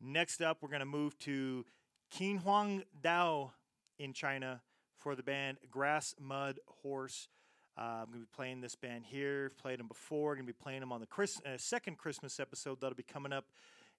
[0.00, 1.64] Next up, we're going to move to
[2.14, 3.50] Qinhuang Dao
[4.00, 4.62] in China
[4.96, 7.28] for the band Grass Mud Horse.
[7.78, 9.52] Uh, I'm going to be playing this band here.
[9.60, 10.34] Played them before.
[10.34, 13.32] Going to be playing them on the Chris- uh, second Christmas episode that'll be coming
[13.32, 13.44] up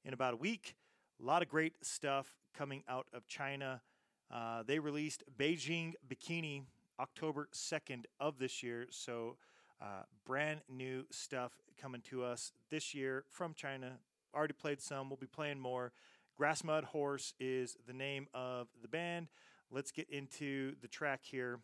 [0.04, 0.76] in about a week.
[1.22, 3.82] A lot of great stuff coming out of China.
[4.30, 6.64] Uh, they released Beijing Bikini
[7.00, 8.88] October 2nd of this year.
[8.90, 9.38] So,
[9.82, 14.00] uh, brand new stuff coming to us this year from China.
[14.36, 15.92] Already played some, we'll be playing more.
[16.38, 19.28] Grass Mud Horse is the name of the band.
[19.72, 21.60] Let's get into the track here.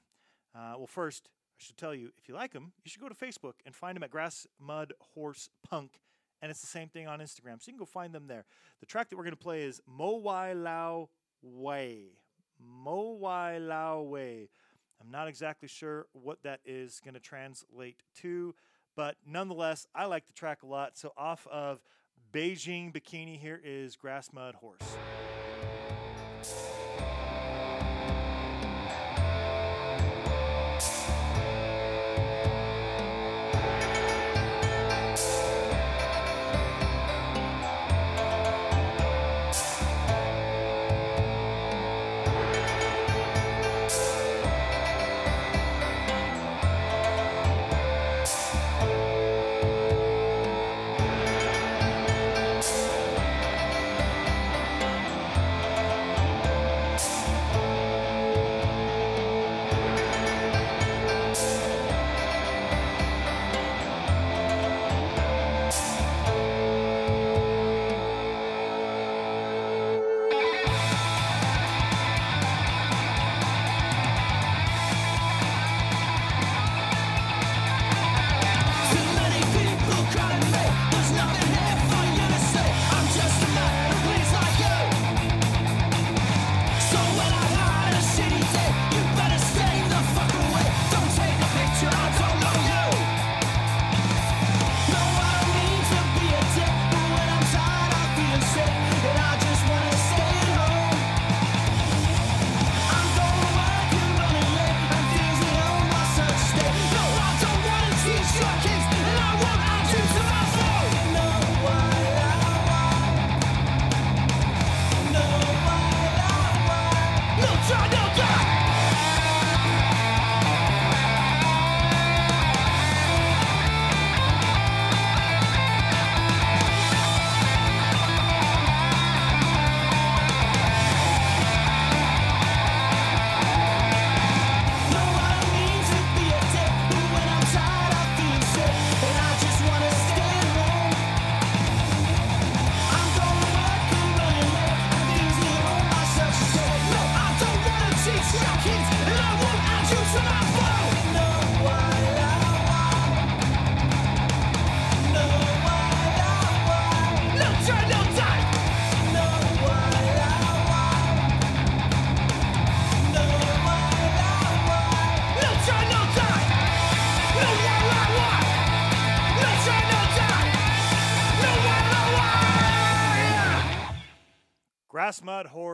[0.56, 1.30] Uh, well, first,
[1.60, 3.96] I should tell you if you like them, you should go to Facebook and find
[3.96, 6.00] them at Grass Mud Horse Punk.
[6.42, 7.62] And it's the same thing on Instagram.
[7.62, 8.46] So you can go find them there.
[8.80, 11.10] The track that we're going to play is Mo Wai Lao
[11.42, 12.12] Wei.
[12.60, 14.50] Mo Wai Lao Wei.
[15.02, 18.56] I'm not exactly sure what that is going to translate to,
[18.96, 20.98] but nonetheless, I like the track a lot.
[20.98, 21.82] So off of
[22.34, 24.98] Beijing Bikini, here is Grass Mud Horse.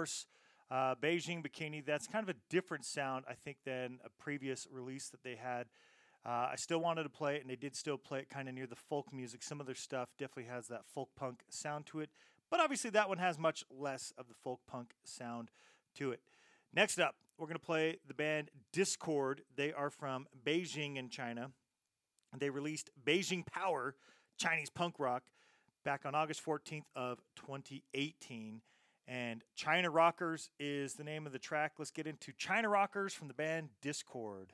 [0.04, 0.26] Horse,
[0.70, 1.86] uh, Beijing Bikini.
[1.86, 5.68] That's kind of a different sound, I think, than a previous release that they had.
[6.26, 8.54] Uh, I still wanted to play it, and they did still play it kind of
[8.54, 9.42] near the folk music.
[9.44, 12.10] Some of their stuff definitely has that folk punk sound to it,
[12.52, 15.52] but obviously that one has much less of the folk punk sound
[15.96, 16.20] to it.
[16.76, 19.44] Next up, we're going to play the band Discord.
[19.56, 21.52] They are from Beijing in China.
[22.38, 23.96] They released Beijing Power,
[24.38, 25.24] Chinese punk rock,
[25.86, 28.60] back on August 14th of 2018.
[29.08, 31.74] And China Rockers is the name of the track.
[31.78, 34.54] Let's get into China Rockers from the band Discord.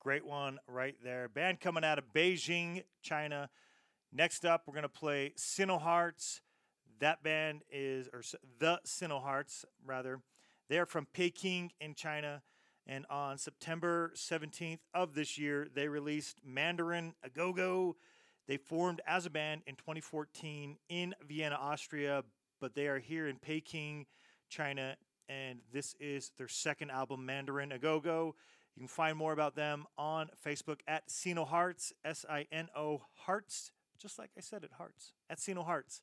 [0.00, 1.28] Great one right there.
[1.28, 3.50] Band coming out of Beijing, China.
[4.10, 6.40] Next up, we're going to play Sinohearts.
[7.00, 8.22] That band is, or
[8.58, 10.20] the Sinohearts, rather.
[10.70, 12.40] They're from Peking in China.
[12.86, 17.96] And on September 17th of this year, they released Mandarin A Go Go.
[18.48, 22.24] They formed as a band in 2014 in Vienna, Austria,
[22.58, 24.06] but they are here in Peking,
[24.48, 24.96] China,
[25.28, 28.34] and this is their second album, Mandarin A Go Go.
[28.76, 33.02] You can find more about them on Facebook at Sino Hearts, S I N O
[33.26, 36.00] Hearts, just like I said at Hearts, at Sino Hearts.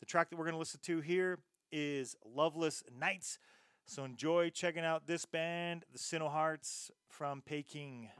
[0.00, 1.38] The track that we're going to listen to here
[1.70, 3.38] is Loveless Nights.
[3.86, 8.10] So enjoy checking out this band, the Sino Hearts from Peking.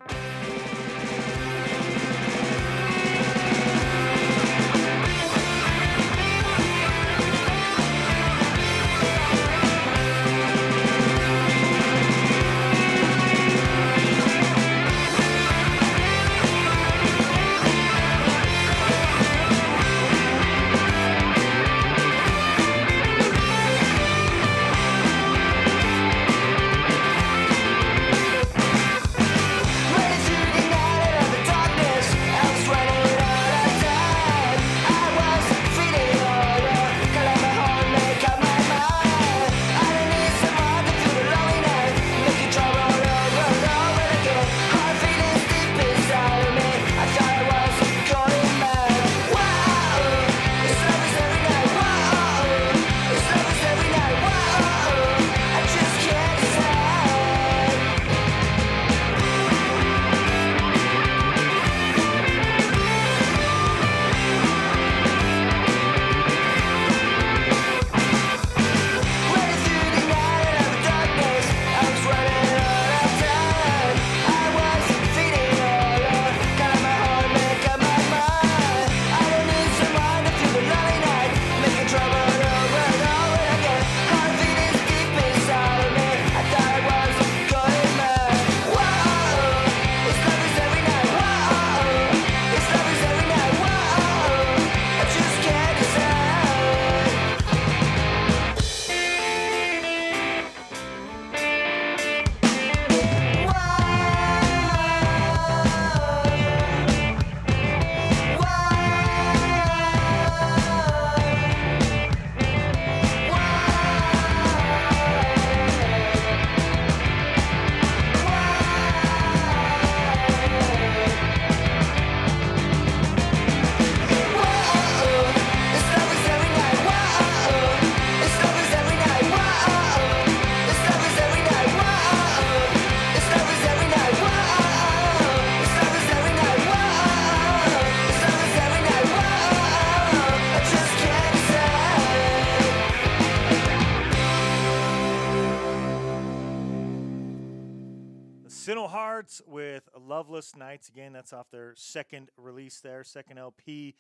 [150.23, 150.89] Loveless Nights.
[150.89, 153.97] Again, that's off their second release there, second LP.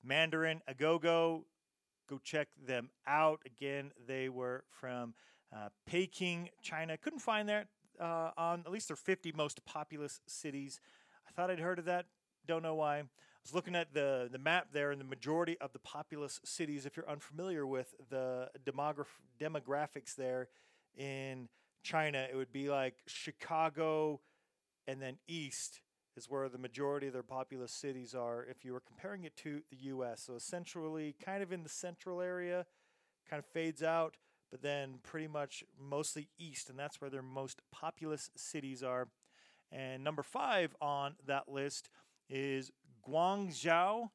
[0.00, 1.44] Mandarin A Go Go.
[2.08, 3.40] Go check them out.
[3.44, 5.14] Again, they were from
[5.52, 6.96] uh, Peking, China.
[6.96, 7.66] Couldn't find that
[8.00, 10.78] uh, on at least their 50 most populous cities.
[11.26, 12.06] I thought I'd heard of that.
[12.46, 12.98] Don't know why.
[12.98, 13.02] I
[13.42, 16.96] was looking at the, the map there, and the majority of the populous cities, if
[16.96, 19.06] you're unfamiliar with the demograph-
[19.40, 20.46] demographics there
[20.96, 21.48] in
[21.82, 24.20] China, it would be like Chicago,
[24.86, 25.80] and then east
[26.16, 29.62] is where the majority of their populous cities are if you were comparing it to
[29.70, 30.22] the US.
[30.22, 32.66] So essentially kind of in the central area,
[33.28, 34.16] kind of fades out,
[34.50, 39.08] but then pretty much mostly east, and that's where their most populous cities are.
[39.72, 41.90] And number five on that list
[42.30, 42.70] is
[43.06, 44.10] Guangzhou,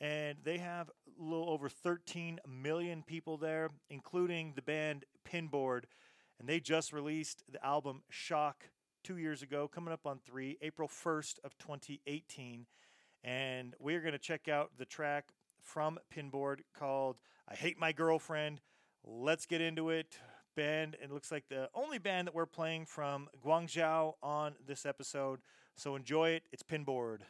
[0.00, 5.84] and they have a little over 13 million people there, including the band Pinboard.
[6.38, 8.64] And they just released the album Shock
[9.02, 12.66] two years ago, coming up on three, April 1st of 2018.
[13.22, 15.32] And we're going to check out the track
[15.62, 17.16] from Pinboard called
[17.48, 18.60] I Hate My Girlfriend.
[19.04, 20.18] Let's get into it.
[20.56, 25.40] Band, it looks like the only band that we're playing from Guangzhou on this episode.
[25.76, 26.42] So enjoy it.
[26.52, 27.20] It's Pinboard.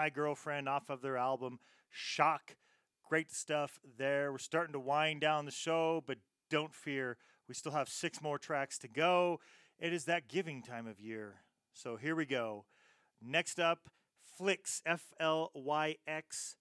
[0.00, 1.58] My Girlfriend off of their album
[1.90, 2.56] Shock.
[3.06, 4.32] Great stuff there.
[4.32, 6.16] We're starting to wind down the show, but
[6.48, 9.40] don't fear, we still have six more tracks to go.
[9.78, 11.42] It is that giving time of year.
[11.74, 12.64] So here we go.
[13.20, 13.90] Next up,
[14.40, 16.56] Flyx, F L Y X.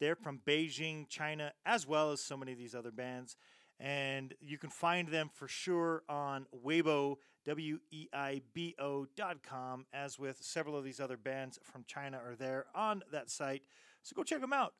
[0.00, 3.36] They're from Beijing, China, as well as so many of these other bands.
[3.78, 9.42] And you can find them for sure on Weibo, W E I B O dot
[9.42, 13.62] com, as with several of these other bands from China are there on that site.
[14.02, 14.74] So go check them out.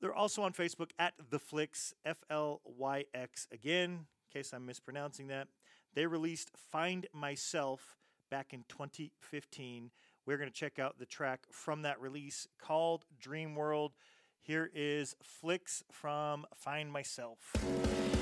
[0.00, 4.66] They're also on Facebook at The Flyx, F L Y X again, in case I'm
[4.66, 5.48] mispronouncing that.
[5.94, 7.96] They released Find Myself
[8.30, 9.90] back in 2015.
[10.26, 13.94] We're going to check out the track from that release called Dream World.
[14.40, 18.17] Here is Flyx from Find Myself.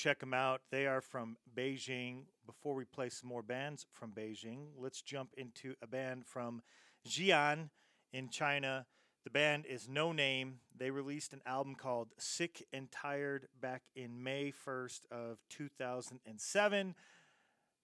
[0.00, 0.62] Check them out.
[0.70, 2.22] They are from Beijing.
[2.46, 6.62] Before we play some more bands from Beijing, let's jump into a band from
[7.06, 7.68] Xi'an
[8.12, 8.86] in China.
[9.24, 10.60] The band is No Name.
[10.74, 16.94] They released an album called Sick and Tired back in May 1st of 2007.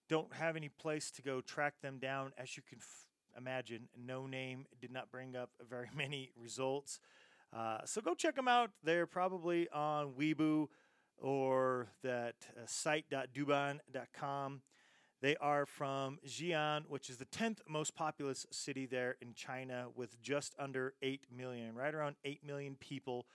[0.09, 2.33] Don't have any place to go track them down.
[2.39, 3.07] As you can f-
[3.37, 6.99] imagine, No Name did not bring up very many results.
[7.55, 8.71] Uh, so go check them out.
[8.83, 10.69] They're probably on Weibo
[11.21, 14.63] or that uh, site.douban.com.
[15.23, 20.21] They are from Xi'an, which is the 10th most populous city there in China with
[20.21, 23.27] just under 8 million, right around 8 million people,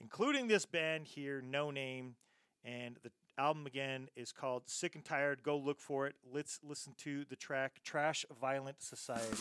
[0.00, 2.16] including this band here, No Name.
[2.64, 5.42] And the album again is called Sick and Tired.
[5.42, 6.16] Go look for it.
[6.30, 8.82] Let's listen to the track Trash Violent.
[8.82, 9.36] Society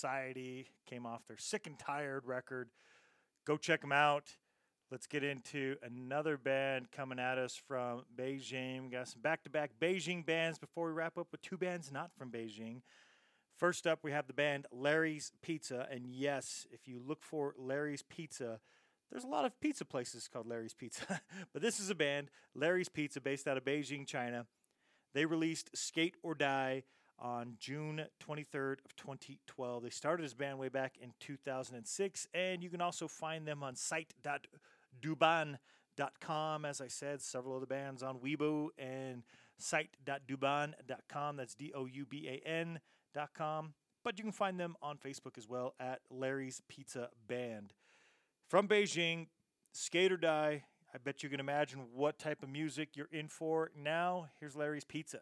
[0.00, 2.70] Society came off their Sick and Tired record.
[3.46, 4.24] Go check them out.
[4.90, 8.84] Let's get into another band coming at us from Beijing.
[8.84, 11.92] We got some back to back Beijing bands before we wrap up with two bands
[11.92, 12.80] not from Beijing.
[13.58, 15.86] First up, we have the band Larry's Pizza.
[15.90, 18.58] And yes, if you look for Larry's Pizza,
[19.12, 21.20] there's a lot of pizza places called Larry's Pizza.
[21.52, 24.46] but this is a band, Larry's Pizza, based out of Beijing, China.
[25.12, 26.84] They released Skate or Die
[27.20, 29.82] on June 23rd of 2012.
[29.82, 33.76] They started as band way back in 2006, and you can also find them on
[33.76, 36.64] site.douban.com.
[36.64, 39.22] As I said, several of the bands on Weibo and
[39.58, 41.36] site.douban.com.
[41.36, 42.84] That's D-O-U-B-A-N.com.
[44.02, 47.74] But you can find them on Facebook as well at Larry's Pizza Band.
[48.48, 49.26] From Beijing,
[49.72, 50.64] Skate or Die.
[50.92, 53.70] I bet you can imagine what type of music you're in for.
[53.76, 55.20] Now, here's Larry's Pizza.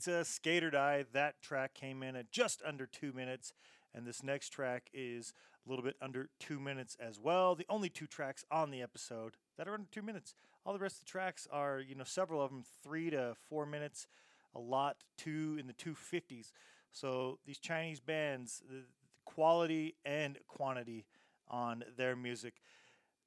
[0.00, 1.04] Pizza, Skate Die.
[1.12, 3.52] That track came in at just under two minutes,
[3.94, 5.34] and this next track is
[5.66, 7.54] a little bit under two minutes as well.
[7.54, 10.34] The only two tracks on the episode that are under two minutes.
[10.64, 13.66] All the rest of the tracks are, you know, several of them three to four
[13.66, 14.06] minutes,
[14.54, 16.50] a lot two in the two fifties.
[16.92, 18.84] So these Chinese bands, the
[19.26, 21.04] quality and quantity
[21.46, 22.54] on their music.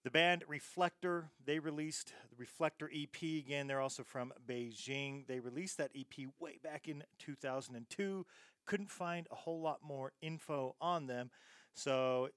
[0.03, 3.21] The band Reflector, they released the Reflector EP.
[3.21, 5.27] Again, they're also from Beijing.
[5.27, 8.25] They released that EP way back in 2002.
[8.65, 11.29] Couldn't find a whole lot more info on them.
[11.73, 12.29] So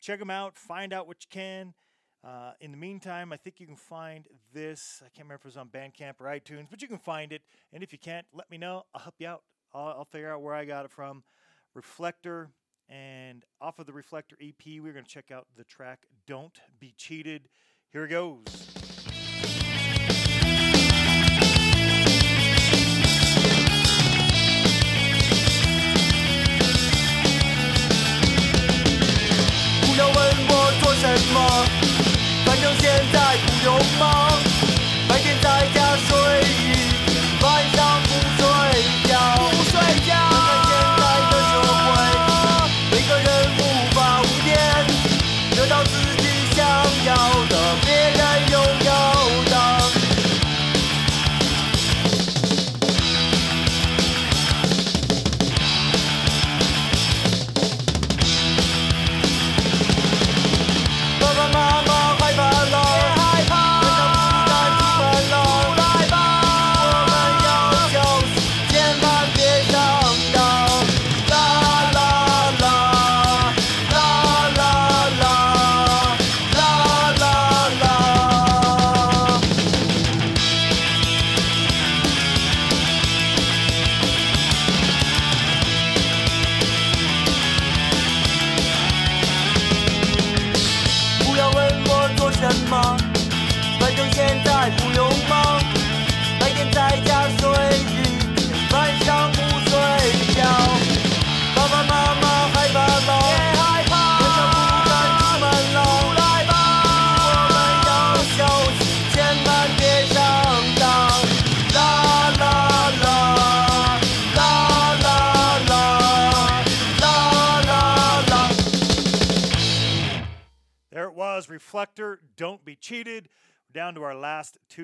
[0.00, 1.74] check them out, find out what you can.
[2.22, 5.02] Uh, in the meantime, I think you can find this.
[5.02, 7.42] I can't remember if it was on Bandcamp or iTunes, but you can find it.
[7.72, 8.84] And if you can't, let me know.
[8.94, 9.42] I'll help you out.
[9.74, 11.22] I'll, I'll figure out where I got it from.
[11.74, 12.50] Reflector.
[12.88, 16.94] And off of the Reflector EP, we're going to check out the track Don't Be
[16.96, 17.48] Cheated.
[17.90, 18.83] Here it goes.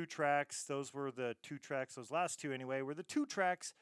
[0.01, 0.65] Two tracks.
[0.65, 3.75] Those were the two tracks, those last two anyway, were the two tracks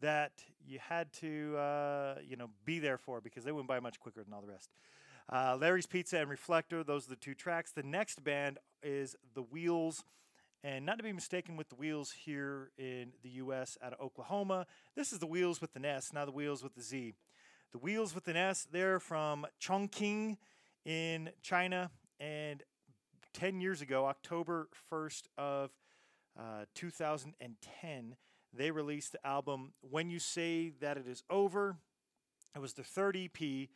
[0.00, 0.32] that
[0.64, 4.22] you had to, uh, you know, be there for because they went by much quicker
[4.22, 4.70] than all the rest.
[5.32, 7.72] Uh, Larry's Pizza and Reflector, those are the two tracks.
[7.72, 10.04] The next band is The Wheels,
[10.62, 13.76] and not to be mistaken with The Wheels here in the U.S.
[13.82, 14.66] out of Oklahoma.
[14.94, 17.14] This is The Wheels with an S, not The Wheels with the Z.
[17.72, 20.36] The Wheels with an S, they're from Chongqing
[20.84, 21.90] in China,
[22.20, 22.62] and
[23.34, 25.70] 10 years ago, October 1st of
[26.38, 28.16] uh, 2010,
[28.56, 31.76] they released the album When You Say That It Is Over.
[32.54, 33.68] It was their third EP,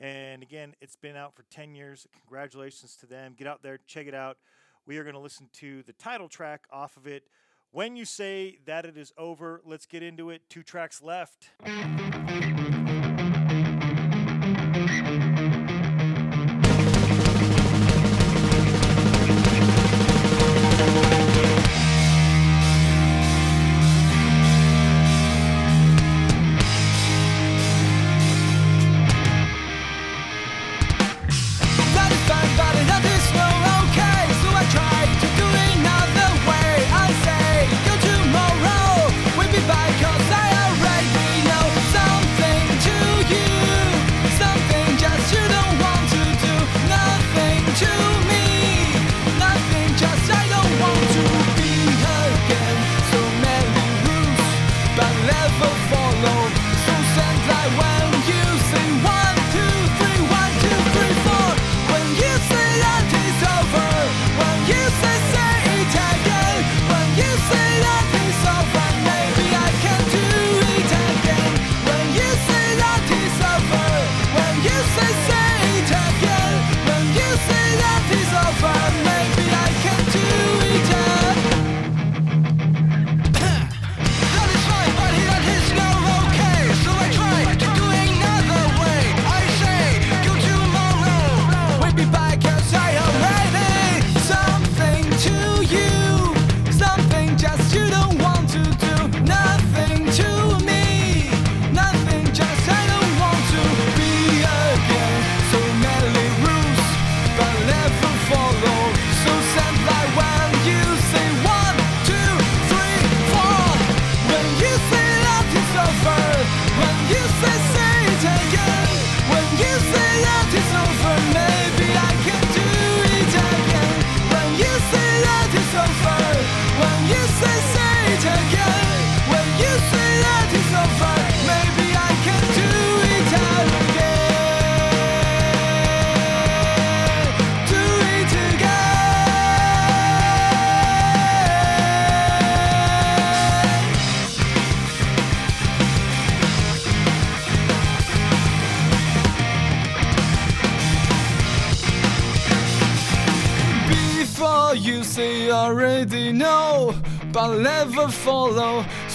[0.00, 2.06] and again, it's been out for 10 years.
[2.22, 3.34] Congratulations to them.
[3.36, 4.38] Get out there, check it out.
[4.86, 7.24] We are going to listen to the title track off of it.
[7.70, 10.48] When you say that it is over, let's get into it.
[10.48, 11.50] Two tracks left.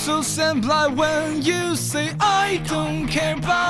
[0.10, 3.69] So blind when you say I don't care about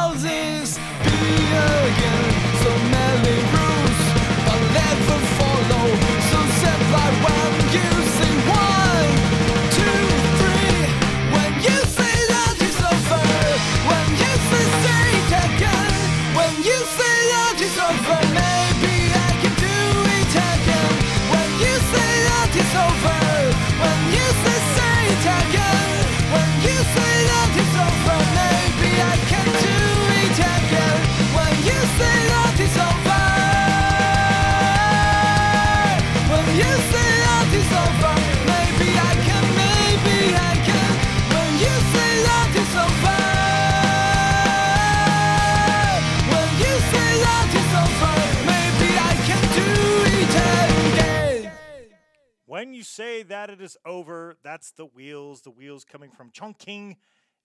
[52.60, 55.44] When you say that it is over, that's the wheels.
[55.44, 56.98] The wheels coming from Chongqing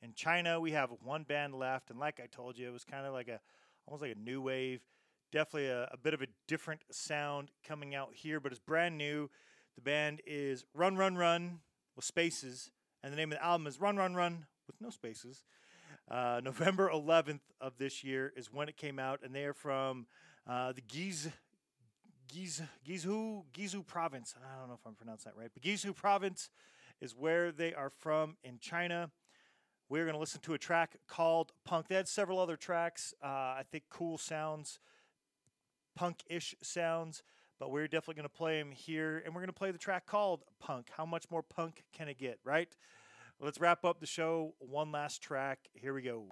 [0.03, 0.59] in China.
[0.59, 3.29] We have one band left, and like I told you, it was kind of like
[3.29, 3.39] a
[3.87, 4.81] almost like a new wave.
[5.31, 9.31] Definitely a, a bit of a different sound coming out here, but it's brand new.
[9.77, 11.61] The band is Run Run Run
[11.95, 12.73] with spaces,
[13.05, 15.45] and the name of the album is Run Run Run with no spaces.
[16.11, 20.07] Uh, November 11th of this year is when it came out, and they are from
[20.45, 21.29] uh, the Giz,
[22.33, 24.35] Giz, Gizhu, Gizhu province.
[24.37, 26.51] I don't know if I'm pronouncing that right, but Gizhu province
[27.01, 29.11] is where they are from in China.
[29.89, 31.89] We're going to listen to a track called Punk.
[31.89, 34.79] They had several other tracks, uh, I think cool sounds,
[35.95, 37.23] punk ish sounds,
[37.61, 39.23] but we're definitely going to play them here.
[39.25, 40.89] And we're going to play the track called Punk.
[40.97, 42.75] How much more punk can it get, right?
[43.41, 44.55] Let's wrap up the show.
[44.59, 45.59] One last track.
[45.75, 46.29] Here we go.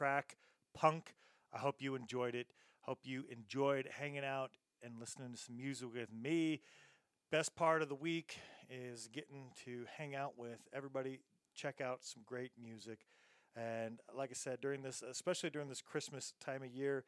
[0.00, 0.38] Track
[0.74, 1.12] Punk.
[1.52, 2.46] I hope you enjoyed it.
[2.80, 4.52] Hope you enjoyed hanging out
[4.82, 6.62] and listening to some music with me.
[7.30, 8.38] Best part of the week
[8.70, 11.18] is getting to hang out with everybody,
[11.54, 13.00] check out some great music.
[13.54, 17.04] And like I said, during this, especially during this Christmas time of year,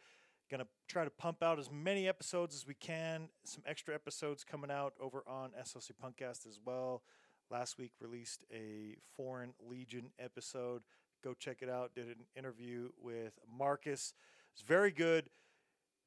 [0.50, 3.30] gonna try to pump out as many episodes as we can.
[3.46, 7.04] Some extra episodes coming out over on SLC Punkcast as well.
[7.50, 10.82] Last week released a Foreign Legion episode.
[11.22, 11.94] Go check it out.
[11.94, 14.12] Did an interview with Marcus.
[14.52, 15.30] It's very good,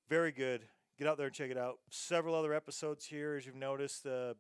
[0.10, 0.64] very good.
[1.00, 1.80] Get out there and check it out.
[1.90, 4.04] Several other episodes here, as you've noticed.
[4.04, 4.36] The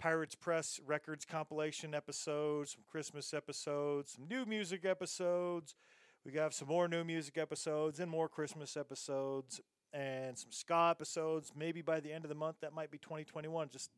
[0.00, 5.76] Pirates Press Records compilation episodes, some Christmas episodes, some new music episodes.
[6.24, 9.60] We got some more new music episodes and more Christmas episodes
[9.92, 11.52] and some ska episodes.
[11.56, 13.68] Maybe by the end of the month, that might be 2021.
[13.68, 13.90] Just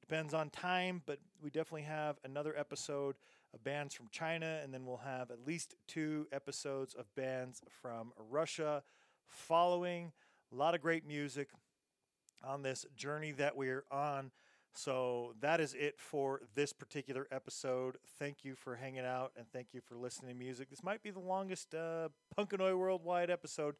[0.00, 3.16] depends on time, but we definitely have another episode
[3.58, 8.82] bands from China, and then we'll have at least two episodes of bands from Russia
[9.26, 10.12] following.
[10.52, 11.48] A lot of great music
[12.44, 14.30] on this journey that we're on.
[14.74, 17.96] So that is it for this particular episode.
[18.18, 20.68] Thank you for hanging out and thank you for listening to music.
[20.68, 23.76] This might be the longest uh, Punkanoid Worldwide episode.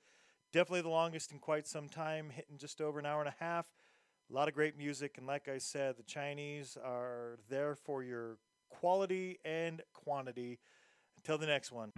[0.52, 3.66] Definitely the longest in quite some time, hitting just over an hour and a half.
[4.30, 5.18] A lot of great music.
[5.18, 8.38] And like I said, the Chinese are there for your
[8.80, 10.58] quality and quantity.
[11.18, 11.92] Until the next one.